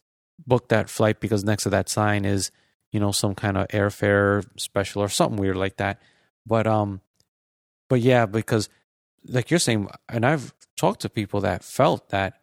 [0.46, 2.50] book that flight because next to that sign is
[2.90, 6.00] you know some kind of airfare special or something weird like that.
[6.46, 7.00] But um,
[7.88, 8.68] but yeah, because
[9.26, 12.40] like you're saying, and I've talked to people that felt that,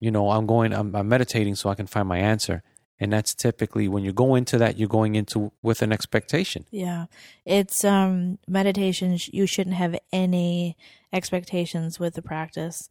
[0.00, 2.62] you know, I'm going, I'm, I'm meditating so I can find my answer.
[3.00, 6.64] And that's typically when you go into that, you're going into with an expectation.
[6.70, 7.06] Yeah.
[7.44, 10.76] It's um meditation, you shouldn't have any
[11.12, 12.88] expectations with the practice.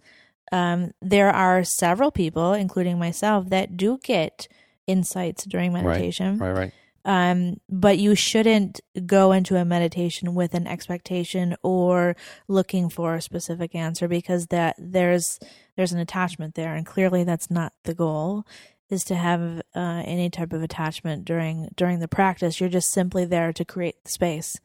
[0.51, 4.47] Um, there are several people, including myself, that do get
[4.87, 6.37] insights during meditation.
[6.37, 6.73] Right, right, right.
[7.05, 12.15] Um, but you shouldn't go into a meditation with an expectation or
[12.47, 15.39] looking for a specific answer because that there's
[15.75, 18.45] there's an attachment there, and clearly that's not the goal.
[18.89, 22.59] Is to have uh, any type of attachment during during the practice.
[22.59, 24.55] You're just simply there to create the space.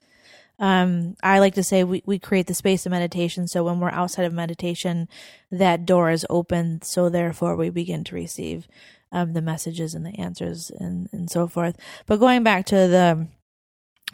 [0.58, 3.46] Um, I like to say we, we create the space of meditation.
[3.46, 5.08] So when we're outside of meditation,
[5.50, 6.82] that door is open.
[6.82, 8.66] So therefore, we begin to receive
[9.12, 11.76] um, the messages and the answers and, and so forth.
[12.06, 13.28] But going back to the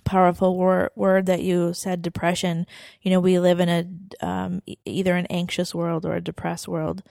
[0.05, 2.67] powerful word, word that you said, depression,
[3.03, 7.03] you know, we live in a um, either an anxious world or a depressed world.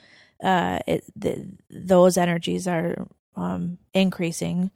[0.43, 1.03] Uh, it,
[1.69, 4.71] those energies are um, increasing.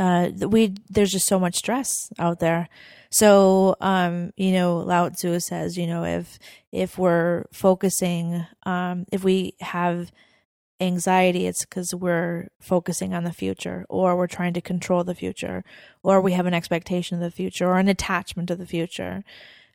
[0.00, 2.70] Uh, we there's just so much stress out there.
[3.10, 6.38] So, um, you know, Lao Tzu says, you know, if
[6.72, 10.10] if we're focusing, um, if we have
[10.80, 15.64] anxiety, it's because we're focusing on the future, or we're trying to control the future,
[16.02, 19.22] or we have an expectation of the future, or an attachment to the future.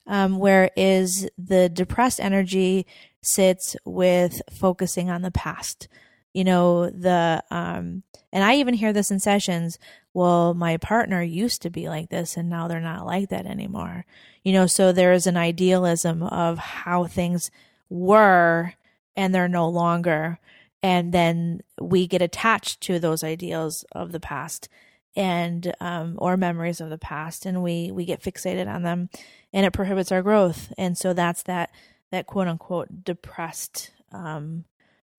[0.08, 2.88] Um, whereas the depressed energy
[3.22, 5.88] sits with focusing on the past.
[6.36, 9.80] You know, the, um, and I even hear this in sessions.
[10.14, 14.06] Well, my partner used to be like this and now they're not like that anymore.
[14.44, 17.52] You know, so there is an idealism of how things
[17.90, 18.74] were
[19.16, 20.40] and they're no longer.
[20.84, 24.68] And then we get attached to those ideals of the past
[25.16, 29.10] and um, or memories of the past and we we get fixated on them
[29.54, 31.72] and it prohibits our growth and so that's that
[32.12, 34.66] that quote unquote depressed um,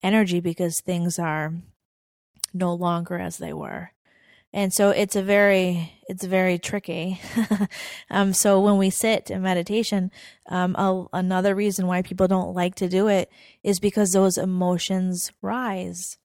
[0.03, 1.53] energy because things are
[2.53, 3.91] no longer as they were.
[4.53, 7.19] And so it's a very it's very tricky.
[8.09, 10.11] Um, so when we sit in meditation
[10.47, 13.29] um, a, another reason why people don't like to do it
[13.63, 16.17] is because those emotions rise.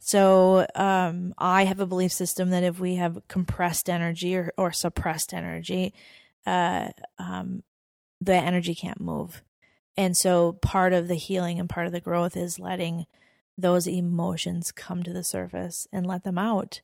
[0.00, 4.72] So um, I have a belief system that if we have compressed energy or, or
[4.72, 5.94] suppressed energy,
[6.44, 7.62] uh, um,
[8.20, 9.42] the energy can't move.
[9.96, 13.06] And so part of the healing and part of the growth is letting
[13.58, 16.80] those emotions come to the surface and let them out.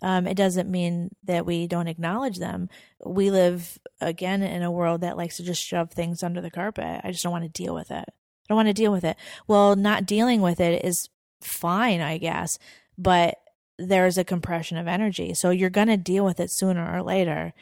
[0.00, 2.68] Um, it doesn't mean that we don't acknowledge them.
[3.04, 7.00] We live again in a world that likes to just shove things under the carpet.
[7.02, 8.04] I just don't want to deal with it.
[8.08, 9.16] I don't want to deal with it.
[9.46, 11.08] Well, not dealing with it is
[11.40, 12.58] fine, I guess,
[12.96, 13.36] but
[13.78, 15.34] there's a compression of energy.
[15.34, 17.52] So you're going to deal with it sooner or later.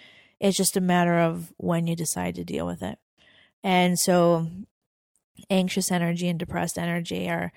[0.41, 2.99] It's just a matter of when you decide to deal with it.
[3.63, 4.49] And so
[5.51, 7.53] anxious energy and depressed energy are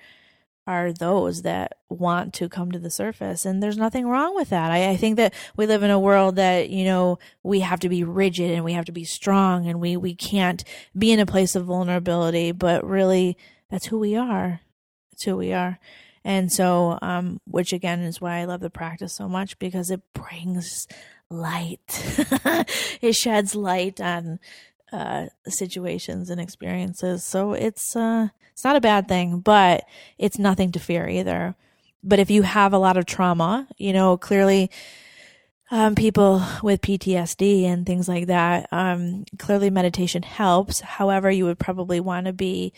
[0.66, 3.44] are those that want to come to the surface.
[3.44, 4.70] And there's nothing wrong with that.
[4.70, 7.88] I, I, think that we live in a world that you know we have to
[7.88, 10.62] be rigid and we have to be strong and we we can't
[10.96, 13.36] be in a place of vulnerability but really
[13.70, 14.60] that's who we are.
[15.10, 15.78] That's who we are.
[16.24, 20.02] And so, um, which again is why I love the practice so much because it
[20.12, 20.86] brings
[21.30, 21.80] light.
[23.00, 24.38] it sheds light on
[24.92, 27.24] uh, situations and experiences.
[27.24, 29.84] So it's uh, it's not a bad thing, but
[30.18, 31.54] it's nothing to fear either.
[32.02, 34.70] But if you have a lot of trauma, you know, clearly
[35.70, 40.80] um, people with PTSD and things like that, um, clearly meditation helps.
[40.80, 42.72] However, you would probably want to be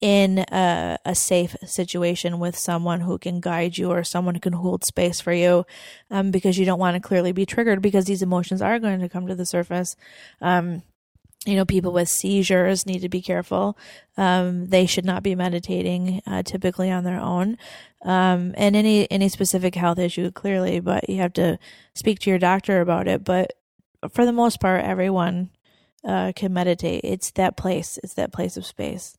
[0.00, 4.52] in a, a, safe situation with someone who can guide you or someone who can
[4.52, 5.64] hold space for you
[6.10, 9.08] um, because you don't want to clearly be triggered because these emotions are going to
[9.08, 9.96] come to the surface.
[10.42, 10.82] Um,
[11.46, 13.78] you know, people with seizures need to be careful.
[14.16, 17.56] Um, they should not be meditating uh, typically on their own.
[18.02, 21.58] Um, and any any specific health issue, clearly, but you have to
[21.94, 23.24] speak to your doctor about it.
[23.24, 23.54] But
[24.12, 25.50] for the most part, everyone
[26.04, 27.00] uh, can meditate.
[27.04, 27.98] It's that place.
[28.02, 29.16] It's that place of space.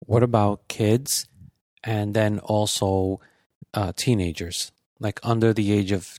[0.00, 1.28] What about kids
[1.84, 3.20] and then also
[3.74, 6.18] uh, teenagers, like under the age of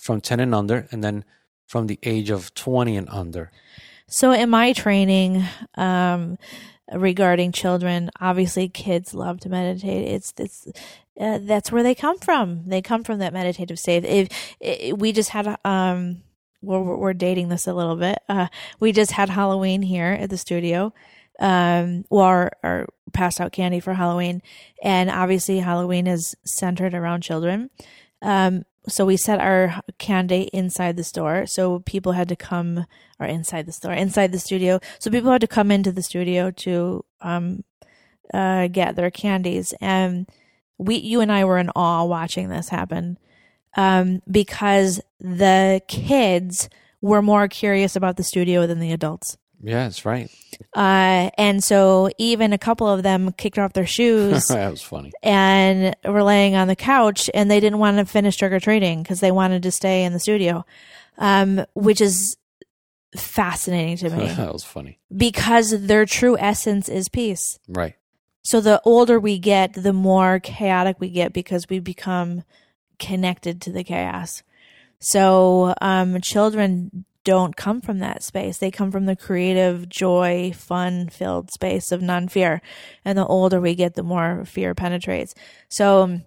[0.00, 1.24] from 10 and under, and then
[1.66, 3.50] from the age of 20 and under?
[4.06, 5.44] So, in my training,
[5.76, 6.36] um,
[6.92, 10.06] regarding children obviously kids love to meditate.
[10.08, 10.66] It's it's
[11.18, 12.64] uh, that's where they come from.
[12.66, 14.04] They come from that meditative state.
[14.04, 16.22] If, if we just had um
[16.62, 18.18] we're, we're dating this a little bit.
[18.28, 18.48] Uh
[18.80, 20.92] we just had halloween here at the studio.
[21.40, 24.40] Um, or, or passed out candy for Halloween.
[24.84, 27.70] And obviously, Halloween is centered around children.
[28.22, 31.46] Um, so we set our candy inside the store.
[31.46, 32.86] So people had to come,
[33.18, 34.80] or inside the store, inside the studio.
[34.98, 37.64] So people had to come into the studio to um,
[38.32, 39.74] uh, get their candies.
[39.80, 40.28] And
[40.78, 43.18] we, you and I were in awe watching this happen
[43.76, 46.68] um, because the kids
[47.00, 49.36] were more curious about the studio than the adults.
[49.64, 50.30] Yeah, that's right.
[50.74, 54.46] Uh, and so even a couple of them kicked off their shoes.
[54.48, 55.10] that was funny.
[55.22, 59.02] And were laying on the couch and they didn't want to finish trick or treating
[59.02, 60.66] because they wanted to stay in the studio,
[61.16, 62.36] um, which is
[63.16, 64.26] fascinating to me.
[64.26, 64.98] that was funny.
[65.14, 67.58] Because their true essence is peace.
[67.66, 67.94] Right.
[68.42, 72.42] So the older we get, the more chaotic we get because we become
[72.98, 74.42] connected to the chaos.
[75.00, 78.58] So um, children don't come from that space.
[78.58, 82.60] They come from the creative, joy, fun filled space of non fear.
[83.04, 85.34] And the older we get, the more fear penetrates.
[85.68, 86.24] So um,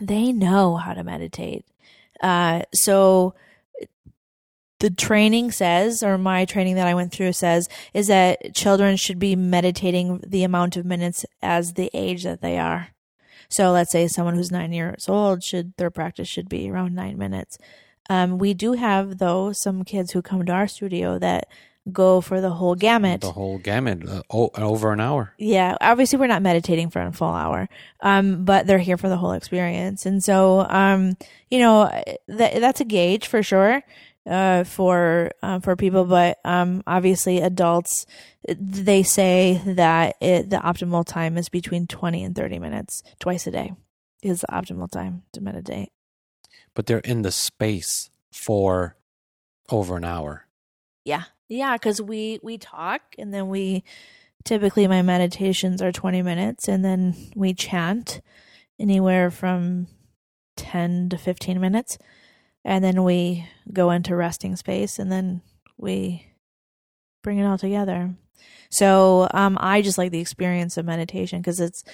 [0.00, 1.66] they know how to meditate.
[2.20, 3.34] Uh, so
[4.80, 9.18] the training says, or my training that I went through says, is that children should
[9.18, 12.88] be meditating the amount of minutes as the age that they are.
[13.48, 17.18] So let's say someone who's nine years old should, their practice should be around nine
[17.18, 17.58] minutes
[18.10, 21.48] Um, we do have though some kids who come to our studio that
[21.90, 23.22] go for the whole gamut.
[23.22, 25.34] The whole gamut, uh, oh, over an hour.
[25.38, 27.68] Yeah, obviously we're not meditating for a full hour,
[28.00, 31.16] um, but they're here for the whole experience, and so um,
[31.50, 31.90] you know
[32.28, 33.82] that that's a gauge for sure
[34.26, 38.06] uh, for uh, for people, but um, obviously adults
[38.48, 43.50] they say that it, the optimal time is between twenty and thirty minutes twice a
[43.50, 43.72] day
[44.22, 45.90] is the optimal time to meditate.
[46.74, 48.96] But they're in the space for
[49.70, 50.46] over an hour.
[51.04, 53.84] Yeah, yeah, because we we talk and then we
[54.44, 58.20] typically my meditations are 20 minutes and then we chant
[58.78, 59.86] anywhere from
[60.56, 61.98] 10 to 15 minutes
[62.64, 65.42] and then we go into resting space and then
[65.76, 66.26] we
[67.22, 68.14] bring it all together.
[68.70, 71.84] So um, i just like the experience of meditation because it's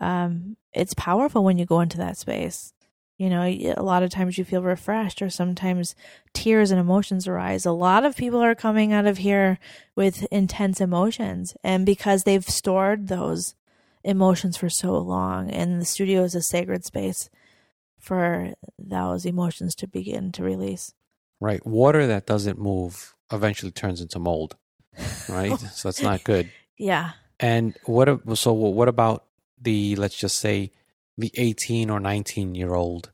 [0.00, 2.72] um, it's powerful when you go into that space
[3.20, 5.94] you know, a lot of times you feel refreshed, or sometimes
[6.32, 7.66] tears and emotions arise.
[7.66, 9.58] A lot of people are coming out of here
[9.94, 13.54] with intense emotions, and because they've stored those
[14.02, 17.28] emotions for so long, and the studio is a sacred space
[17.98, 20.94] for those emotions to begin to release.
[21.40, 21.64] Right.
[21.66, 24.56] Water that doesn't move eventually turns into mold,
[25.28, 25.60] right?
[25.74, 26.50] so that's not good.
[26.78, 27.10] Yeah.
[27.38, 28.38] And what?
[28.38, 29.26] So what about
[29.60, 29.94] the?
[29.96, 30.72] Let's just say
[31.20, 33.10] the 18 or 19 year old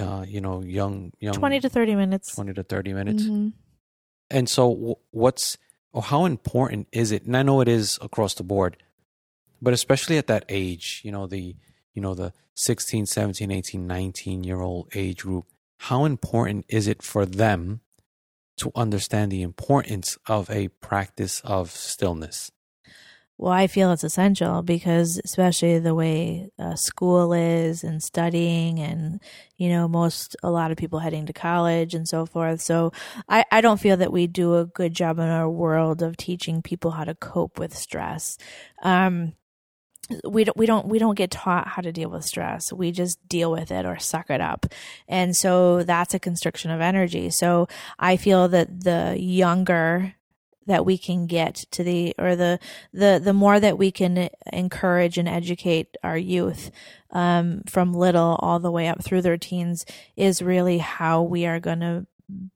[0.00, 2.34] uh, you know young young 20 to 30 minutes.
[2.34, 3.22] 20 to 30 minutes.
[3.24, 3.48] Mm-hmm.
[4.30, 5.56] and so what's
[5.92, 8.76] or how important is it and i know it is across the board
[9.60, 11.56] but especially at that age you know the
[11.94, 15.46] you know the 16 17 18 19 year old age group
[15.78, 17.80] how important is it for them
[18.56, 22.50] to understand the importance of a practice of stillness
[23.38, 29.20] well, I feel it's essential because, especially the way uh, school is and studying, and
[29.56, 32.60] you know, most a lot of people heading to college and so forth.
[32.60, 32.92] So,
[33.28, 36.62] I, I don't feel that we do a good job in our world of teaching
[36.62, 38.38] people how to cope with stress.
[38.82, 39.34] Um,
[40.24, 43.18] we don't we don't we don't get taught how to deal with stress we just
[43.28, 44.64] deal with it or suck it up
[45.06, 47.68] and so that's a constriction of energy so
[47.98, 50.14] i feel that the younger
[50.68, 52.60] that we can get to the or the
[52.92, 56.70] the the more that we can encourage and educate our youth
[57.10, 59.84] um, from little all the way up through their teens
[60.16, 62.06] is really how we are going to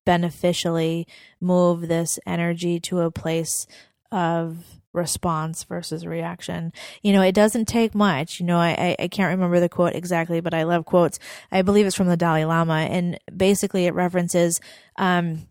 [0.04, 1.08] beneficially
[1.40, 3.66] move this energy to a place
[4.10, 4.58] of
[4.92, 6.72] response versus reaction.
[7.00, 8.40] You know, it doesn't take much.
[8.40, 11.18] You know, I, I can't remember the quote exactly, but I love quotes.
[11.50, 12.86] I believe it's from the Dalai Lama.
[12.90, 14.60] And basically it references,
[14.96, 15.46] um,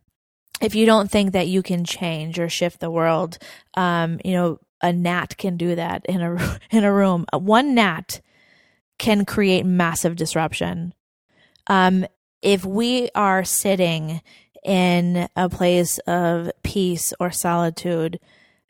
[0.61, 3.37] if you don't think that you can change or shift the world,
[3.73, 7.25] um, you know, a gnat can do that in a in a room.
[7.33, 8.21] One gnat
[8.97, 10.93] can create massive disruption.
[11.67, 12.05] Um,
[12.41, 14.21] if we are sitting
[14.63, 18.19] in a place of peace or solitude,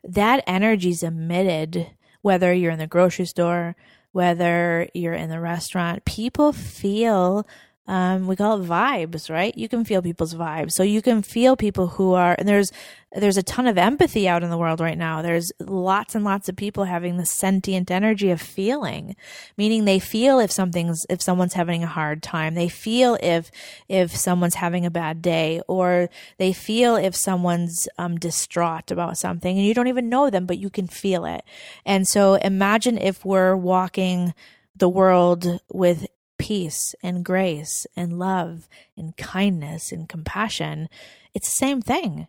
[0.04, 1.90] that energy is emitted.
[2.22, 3.74] Whether you're in the grocery store,
[4.12, 7.46] whether you're in the restaurant, people feel
[7.88, 9.56] um, we call it vibes, right?
[9.58, 10.72] You can feel people's vibes.
[10.72, 12.70] So you can feel people who are, and there's,
[13.10, 15.20] there's a ton of empathy out in the world right now.
[15.20, 19.16] There's lots and lots of people having the sentient energy of feeling,
[19.56, 22.54] meaning they feel if something's, if someone's having a hard time.
[22.54, 23.50] They feel if,
[23.88, 26.08] if someone's having a bad day or
[26.38, 30.58] they feel if someone's, um, distraught about something and you don't even know them, but
[30.58, 31.42] you can feel it.
[31.84, 34.34] And so imagine if we're walking
[34.76, 36.06] the world with
[36.42, 40.88] peace and grace and love and kindness and compassion,
[41.34, 42.26] it's the same thing.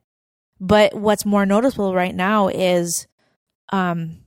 [0.59, 3.07] But what's more noticeable right now is
[3.69, 4.17] um,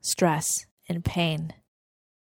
[0.00, 1.52] stress and pain.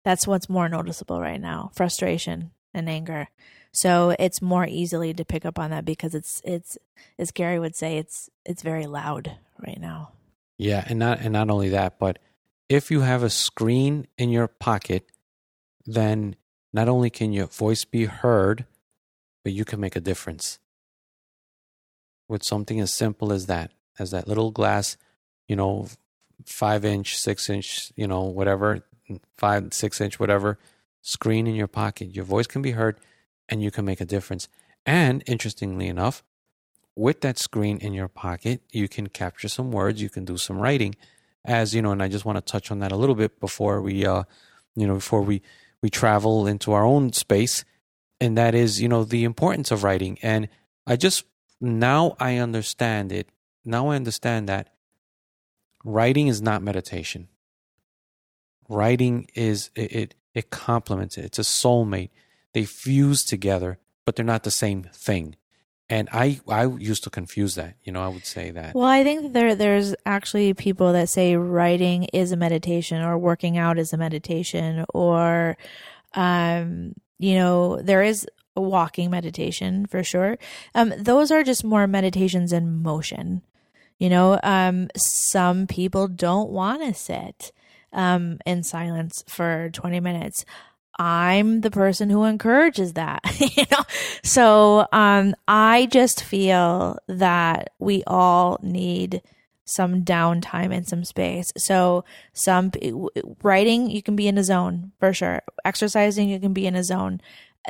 [0.04, 3.26] That's what's more noticeable right now frustration and anger.
[3.72, 6.78] So it's more easily to pick up on that because it's it's
[7.18, 9.36] as Gary would say it's it's very loud
[9.66, 10.12] right now.
[10.58, 12.20] Yeah, and not and not only that, but
[12.68, 15.10] if you have a screen in your pocket
[15.88, 16.36] then
[16.72, 18.66] not only can your voice be heard,
[19.42, 20.58] but you can make a difference
[22.28, 24.98] with something as simple as that, as that little glass,
[25.48, 25.88] you know,
[26.44, 28.84] five inch, six inch, you know, whatever,
[29.38, 30.58] five, six inch, whatever
[31.00, 32.14] screen in your pocket.
[32.14, 33.00] Your voice can be heard
[33.48, 34.46] and you can make a difference.
[34.84, 36.22] And interestingly enough,
[36.94, 40.58] with that screen in your pocket, you can capture some words, you can do some
[40.58, 40.96] writing.
[41.46, 43.80] As you know, and I just want to touch on that a little bit before
[43.80, 44.24] we, uh,
[44.76, 45.40] you know, before we
[45.82, 47.64] we travel into our own space
[48.20, 50.18] and that is you know the importance of writing.
[50.22, 50.48] And
[50.86, 51.24] i just
[51.60, 53.28] now i understand it
[53.64, 54.68] now i understand that
[55.84, 57.28] writing is not meditation.
[58.68, 61.24] Writing is it it, it complements it.
[61.24, 62.10] It's a soulmate.
[62.52, 65.36] They fuse together but they're not the same thing.
[65.90, 67.74] And I I used to confuse that.
[67.82, 68.74] You know, I would say that.
[68.74, 73.56] Well, I think there there's actually people that say writing is a meditation or working
[73.56, 75.56] out is a meditation or
[76.14, 80.36] um you know, there is a walking meditation for sure.
[80.74, 83.42] Um those are just more meditations in motion.
[83.98, 87.50] You know, um some people don't want to sit
[87.94, 90.44] um in silence for 20 minutes.
[90.98, 93.84] I'm the person who encourages that, you know?
[94.22, 99.22] So, um, I just feel that we all need
[99.64, 101.52] some downtime and some space.
[101.56, 102.72] So, some
[103.42, 105.42] writing, you can be in a zone for sure.
[105.64, 107.20] Exercising, you can be in a zone.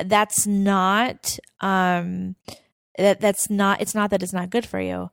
[0.03, 2.35] That's not, um,
[2.97, 5.11] that, that's not, it's not that it's not good for you.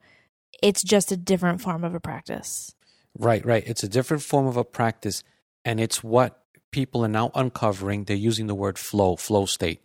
[0.62, 2.74] It's just a different form of a practice.
[3.18, 3.64] Right, right.
[3.66, 5.22] It's a different form of a practice.
[5.64, 6.45] And it's what
[6.76, 9.80] people are now uncovering, they're using the word flow, flow state.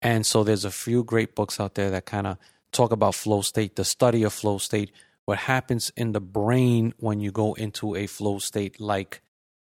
[0.00, 2.38] And so there's a few great books out there that kind of
[2.72, 4.90] talk about flow state, the study of flow state,
[5.26, 9.20] what happens in the brain when you go into a flow state like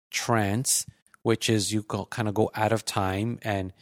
[0.10, 0.86] trance,
[1.22, 3.74] which is you kind of go out of time and,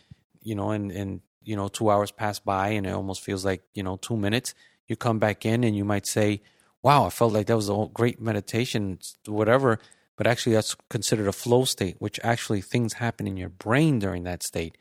[0.42, 3.62] you know, and, and, you know, two hours pass by and it almost feels like,
[3.76, 4.56] you know, two minutes.
[4.88, 6.42] You come back in and you might say,
[6.82, 9.78] wow, I felt like that was a great meditation, whatever
[10.18, 14.24] but actually that's considered a flow state, which actually things happen in your brain during
[14.24, 14.78] that state,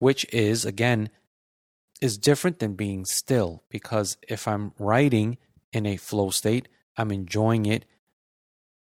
[0.00, 1.08] which is, again,
[2.00, 3.62] is different than being still.
[3.70, 5.38] Because if I'm writing
[5.72, 7.84] in a flow state, I'm enjoying it,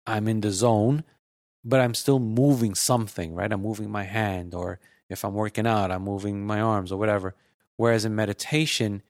[0.07, 1.03] I'm in the zone,
[1.63, 3.51] but I'm still moving something, right?
[3.51, 7.35] I'm moving my hand, or if I'm working out, I'm moving my arms or whatever.
[7.77, 9.03] Whereas in meditation,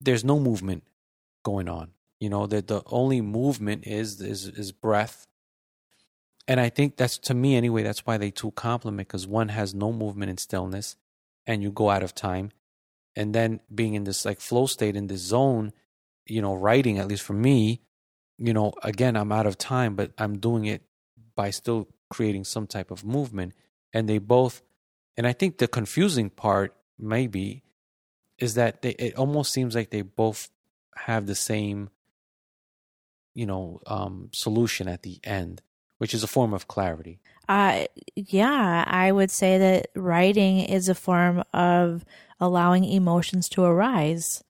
[0.00, 0.82] there's no movement
[1.44, 1.92] going on.
[2.18, 5.28] You know, that the only movement is is is breath
[6.48, 7.82] and I think that's to me anyway.
[7.82, 10.96] That's why they two complement because one has no movement and stillness,
[11.46, 12.50] and you go out of time,
[13.14, 15.72] and then being in this like flow state in this zone,
[16.24, 17.82] you know, writing at least for me,
[18.38, 20.82] you know, again I'm out of time, but I'm doing it
[21.36, 23.52] by still creating some type of movement,
[23.92, 24.62] and they both,
[25.18, 27.62] and I think the confusing part maybe
[28.38, 30.48] is that they, it almost seems like they both
[30.96, 31.90] have the same,
[33.34, 35.60] you know, um, solution at the end
[35.98, 37.20] which is a form of clarity.
[37.48, 42.04] Uh, yeah, I would say that writing is a form of
[42.40, 44.44] allowing emotions to arise.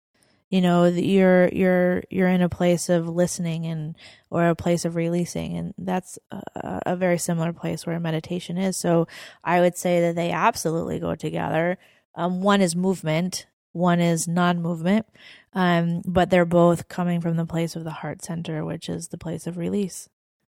[0.51, 3.95] You know, you're you're you're in a place of listening and
[4.31, 6.43] or a place of releasing, and that's a,
[6.87, 8.77] a very similar place where meditation is.
[8.77, 9.07] So
[9.45, 11.77] I would say that they absolutely go together.
[12.15, 15.07] Um, one is movement, one is non-movement,
[15.53, 19.19] um, but they're both coming from the place of the heart center, which is the
[19.19, 20.09] place of release.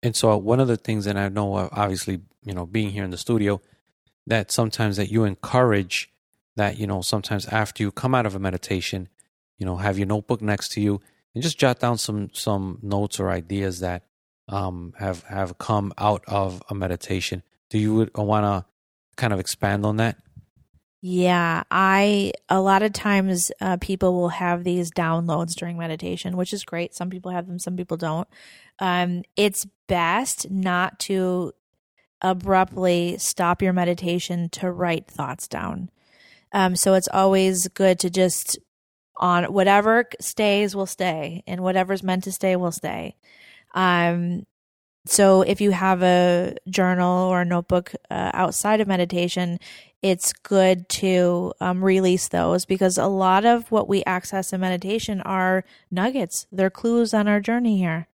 [0.04, 3.04] And so one of the things that I know, uh, obviously, you know, being here
[3.04, 3.62] in the studio,
[4.28, 6.12] that sometimes that you encourage
[6.56, 9.10] that, you know, sometimes after you come out of a meditation,
[9.58, 11.02] you know, have your notebook next to you
[11.34, 14.04] and just jot down some some notes or ideas that
[14.48, 17.44] um, have have come out of a meditation.
[17.70, 18.66] Do you want to
[19.16, 20.18] kind of expand on that?
[21.04, 26.54] Yeah, I a lot of times uh, people will have these downloads during meditation, which
[26.54, 26.94] is great.
[26.94, 28.28] Some people have them, some people don't.
[28.78, 31.54] Um, it's best not to
[32.22, 35.90] abruptly stop your meditation to write thoughts down.
[36.52, 38.60] Um, so it's always good to just
[39.18, 43.16] on whatever stays will stay, and whatever's meant to stay will stay.
[43.74, 44.46] Um,
[45.06, 49.60] so if you have a journal or a notebook uh, outside of meditation,
[50.02, 55.22] it's good to um, release those because a lot of what we access in meditation
[55.22, 56.48] are nuggets.
[56.52, 58.08] They're clues on our journey here.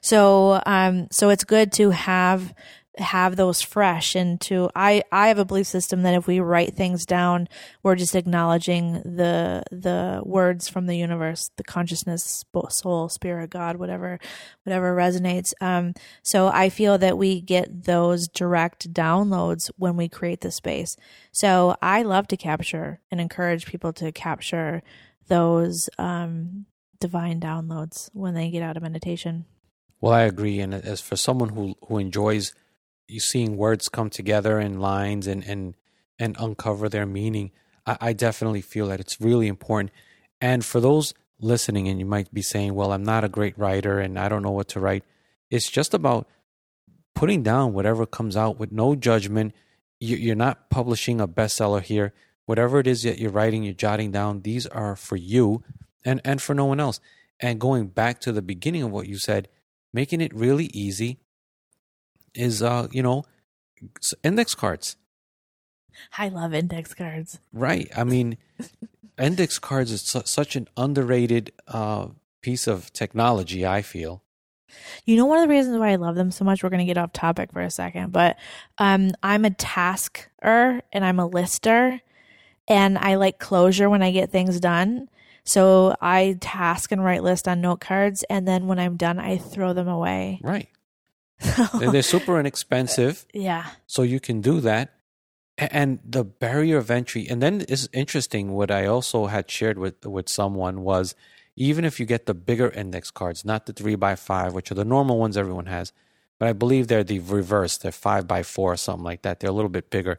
[0.00, 2.52] So, um, so it's good to have
[2.98, 6.76] have those fresh and to I I have a belief system that if we write
[6.76, 7.48] things down
[7.82, 14.20] we're just acknowledging the the words from the universe the consciousness soul spirit god whatever
[14.62, 15.52] whatever resonates.
[15.60, 20.96] Um so I feel that we get those direct downloads when we create the space.
[21.32, 24.82] So I love to capture and encourage people to capture
[25.26, 26.66] those um
[27.00, 29.46] divine downloads when they get out of meditation.
[30.00, 30.60] Well I agree.
[30.60, 32.54] And as for someone who who enjoys
[33.08, 35.74] you seeing words come together in lines and and
[36.18, 37.50] and uncover their meaning.
[37.86, 39.90] I, I definitely feel that it's really important.
[40.40, 43.98] And for those listening, and you might be saying, "Well, I'm not a great writer,
[44.00, 45.04] and I don't know what to write."
[45.50, 46.28] It's just about
[47.14, 49.54] putting down whatever comes out with no judgment.
[50.00, 52.12] You're not publishing a bestseller here.
[52.46, 54.42] Whatever it is that you're writing, you're jotting down.
[54.42, 55.62] These are for you,
[56.04, 57.00] and and for no one else.
[57.40, 59.48] And going back to the beginning of what you said,
[59.92, 61.18] making it really easy
[62.34, 63.24] is uh you know
[64.22, 64.96] index cards.
[66.18, 67.38] I love index cards.
[67.52, 67.90] Right.
[67.96, 68.38] I mean,
[69.18, 72.08] index cards is su- such an underrated uh,
[72.42, 73.66] piece of technology.
[73.66, 74.22] I feel.
[75.04, 76.84] You know, one of the reasons why I love them so much, we're going to
[76.84, 78.36] get off topic for a second, but
[78.78, 82.00] um, I'm a tasker and I'm a lister,
[82.66, 85.08] and I like closure when I get things done.
[85.44, 89.36] So I task and write list on note cards, and then when I'm done, I
[89.36, 90.40] throw them away.
[90.42, 90.68] Right.
[91.74, 93.66] And they're super inexpensive, yeah.
[93.86, 94.94] so you can do that.
[95.56, 98.52] And the barrier of entry, and then it's interesting.
[98.52, 101.14] What I also had shared with with someone was
[101.56, 104.74] even if you get the bigger index cards, not the three by five, which are
[104.74, 105.92] the normal ones everyone has,
[106.38, 107.78] but I believe they're the reverse.
[107.78, 109.40] They're five by four or something like that.
[109.40, 110.18] They're a little bit bigger,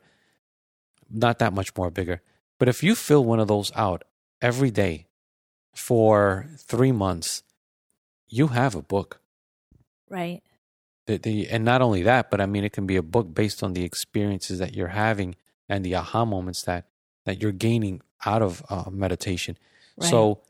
[1.09, 2.21] not that much more bigger.
[2.57, 4.03] But if you fill one of those out
[4.41, 5.07] every day
[5.73, 7.43] for three months,
[8.29, 9.19] you have a book.
[10.09, 10.41] Right.
[11.07, 13.83] And not only that, but I mean, it can be a book based on the
[13.83, 15.35] experiences that you're having
[15.69, 16.87] and the aha moments that,
[17.25, 19.57] that you're gaining out of uh, meditation.
[19.97, 20.09] Right.
[20.09, 20.41] So,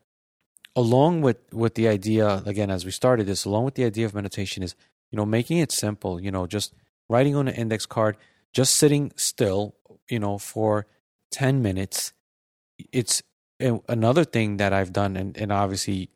[0.76, 4.14] along with, with the idea, again, as we started this, along with the idea of
[4.14, 4.76] meditation is,
[5.12, 6.74] you know, making it simple, you know, just
[7.10, 8.18] writing on an index card,
[8.54, 9.76] just sitting still,
[10.10, 10.88] you know, for
[11.32, 12.14] 10 minutes.
[12.92, 13.22] It's
[13.60, 16.10] another thing that I've done, and, and obviously,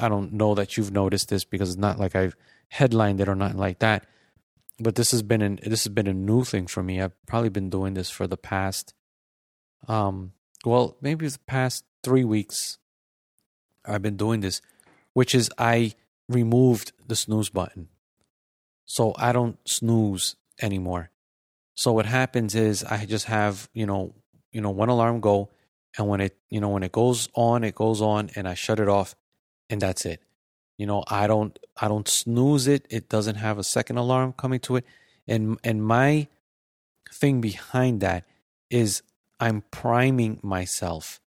[0.00, 2.36] I don't know that you've noticed this because it's not like I've
[2.70, 4.06] headlined it or nothing like that.
[4.78, 7.00] But this has been an, this has been a new thing for me.
[7.00, 8.94] I've probably been doing this for the past,
[9.88, 10.32] um,
[10.64, 12.78] well, maybe the past three weeks.
[13.84, 14.62] I've been doing this,
[15.12, 15.94] which is I
[16.28, 17.88] removed the snooze button,
[18.86, 21.10] so I don't snooze anymore.
[21.74, 24.14] So what happens is I just have you know
[24.52, 25.50] you know one alarm go,
[25.98, 28.80] and when it you know when it goes on, it goes on, and I shut
[28.80, 29.14] it off,
[29.68, 30.22] and that's it.
[30.80, 32.86] You know I don't I don't snooze it.
[32.88, 34.86] It doesn't have a second alarm coming to it,
[35.28, 36.26] and and my
[37.12, 38.24] thing behind that
[38.70, 39.02] is
[39.38, 41.20] I'm priming myself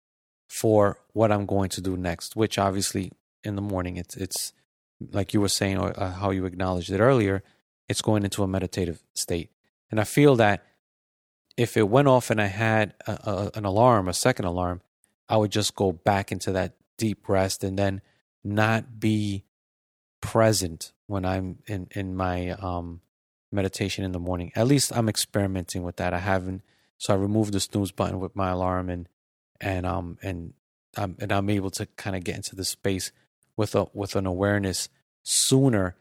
[0.47, 3.11] for what I'm going to do next, which obviously
[3.43, 4.53] in the morning it's it's
[5.11, 7.43] like you were saying or uh, how you acknowledged it earlier,
[7.89, 9.51] it's going into a meditative state.
[9.91, 10.65] And I feel that
[11.57, 14.81] if it went off and I had a, a, an alarm, a second alarm,
[15.29, 18.01] I would just go back into that deep rest and then
[18.43, 19.45] not be
[20.21, 23.01] present when I'm in in my um
[23.53, 24.53] meditation in the morning.
[24.55, 26.15] At least I'm experimenting with that.
[26.15, 26.63] I haven't
[26.99, 29.09] so I removed the snooze button with my alarm and
[29.61, 30.55] and um and
[30.97, 33.13] um and I'm able to kind of get into the space
[33.57, 34.89] with a with an awareness
[35.23, 35.97] sooner.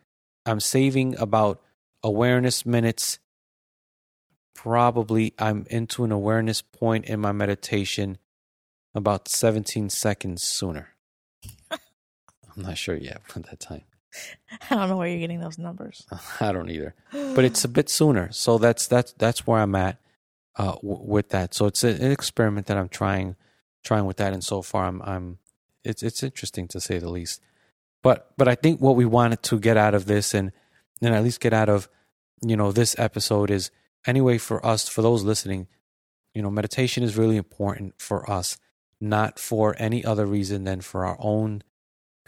[0.46, 1.62] I'm saving about
[2.04, 3.20] awareness minutes.
[4.54, 8.18] Probably I'm into an awareness point in my meditation
[8.94, 10.90] about 17 seconds sooner.
[12.60, 13.84] I'm not sure yet at that time.
[14.70, 16.06] I don't know where you're getting those numbers.
[16.40, 18.32] I don't either, but it's a bit sooner.
[18.32, 20.00] So that's that's that's where I'm at
[20.56, 21.54] uh, w- with that.
[21.54, 23.36] So it's a, an experiment that I'm trying
[23.84, 25.38] trying with that, and so far I'm I'm
[25.84, 27.42] it's it's interesting to say the least.
[28.02, 30.52] But but I think what we wanted to get out of this, and
[31.02, 31.88] and at least get out of
[32.42, 33.70] you know this episode is
[34.08, 35.68] anyway for us for those listening,
[36.34, 38.58] you know meditation is really important for us,
[39.00, 41.62] not for any other reason than for our own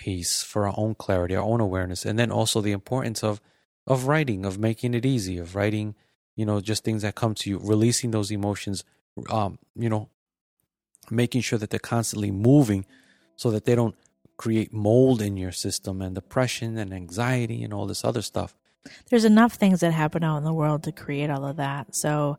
[0.02, 3.40] peace, for our own clarity, our own awareness, and then also the importance of
[3.86, 5.96] of writing, of making it easy, of writing,
[6.36, 8.84] you know, just things that come to you, releasing those emotions,
[9.30, 10.10] um, you know,
[11.10, 12.86] making sure that they're constantly moving
[13.36, 13.96] so that they don't
[14.38, 18.56] create mold in your system and depression and anxiety and all this other stuff.
[19.10, 21.96] There's enough things that happen out in the world to create all of that.
[21.96, 22.38] So,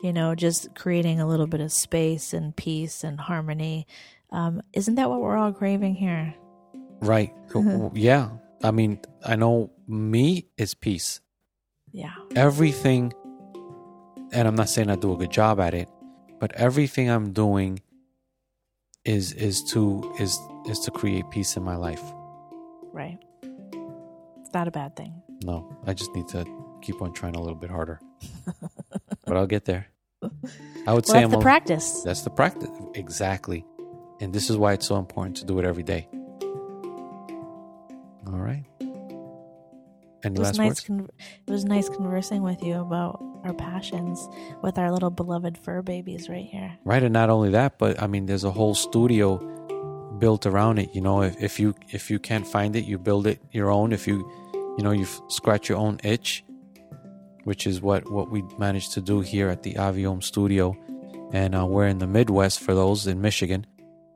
[0.00, 3.86] you know, just creating a little bit of space and peace and harmony.
[4.30, 6.34] Um, isn't that what we're all craving here?
[7.02, 7.32] Right.
[7.94, 8.30] yeah.
[8.62, 11.20] I mean, I know me is peace.
[11.92, 12.12] Yeah.
[12.36, 13.12] Everything,
[14.32, 15.88] and I'm not saying I do a good job at it,
[16.40, 17.80] but everything I'm doing
[19.04, 20.38] is is to is
[20.68, 22.02] is to create peace in my life.
[22.92, 23.18] Right.
[24.40, 25.20] It's not a bad thing.
[25.44, 26.44] No, I just need to
[26.82, 28.00] keep on trying a little bit harder.
[29.26, 29.88] but I'll get there.
[30.22, 30.32] I would
[30.86, 32.02] Well, say that's I'm the a- practice.
[32.02, 32.70] That's the practice.
[32.94, 33.66] Exactly.
[34.20, 36.08] And this is why it's so important to do it every day.
[40.24, 40.80] Any It was nice.
[40.80, 41.08] Con-
[41.46, 44.28] it was nice conversing with you about our passions
[44.62, 46.76] with our little beloved fur babies right here.
[46.84, 49.38] Right, and not only that, but I mean, there's a whole studio
[50.18, 50.94] built around it.
[50.94, 53.92] You know, if, if you if you can't find it, you build it your own.
[53.92, 54.18] If you,
[54.78, 56.44] you know, you scratch your own itch,
[57.44, 60.76] which is what what we managed to do here at the Aviom Studio,
[61.32, 63.66] and uh, we're in the Midwest for those in Michigan.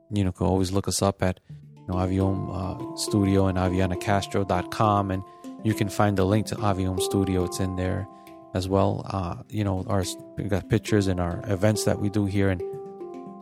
[0.09, 5.11] You know, can always look us up at you know Aviom uh, Studio and AvianaCastro.com,
[5.11, 5.23] and
[5.63, 7.45] you can find the link to Aviom Studio.
[7.45, 8.07] It's in there
[8.53, 9.05] as well.
[9.09, 10.03] Uh, you know, our
[10.37, 12.61] we got pictures and our events that we do here, and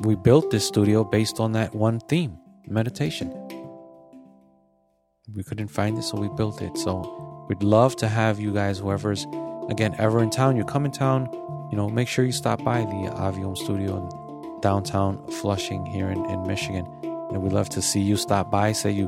[0.05, 2.37] we built this studio based on that one theme
[2.67, 3.31] meditation.
[5.33, 6.77] We couldn't find it, so we built it.
[6.77, 9.25] So we'd love to have you guys, whoever's
[9.69, 11.29] again ever in town, you come in town,
[11.71, 16.23] you know, make sure you stop by the Aviom studio in downtown Flushing here in,
[16.25, 16.85] in Michigan.
[17.31, 19.07] And we'd love to see you stop by, say you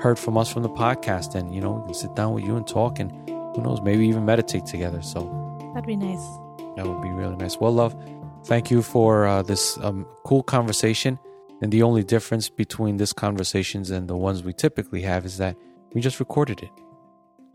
[0.00, 2.56] heard from us from the podcast, and you know, we can sit down with you
[2.56, 3.10] and talk and
[3.54, 5.02] who knows, maybe even meditate together.
[5.02, 5.20] So
[5.74, 6.24] That'd be nice.
[6.76, 7.56] that would be really nice.
[7.58, 7.96] Well, love,
[8.44, 11.18] thank you for uh, this um, cool conversation.
[11.60, 15.56] And the only difference between this conversations and the ones we typically have is that
[15.92, 16.70] we just recorded it.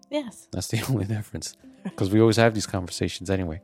[0.09, 0.49] Yes.
[0.51, 3.61] That's the only difference because we always have these conversations anyway.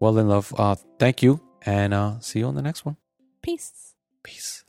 [0.00, 2.96] Well, then, love, uh, thank you, and uh, see you on the next one.
[3.42, 3.94] Peace.
[4.22, 4.63] Peace.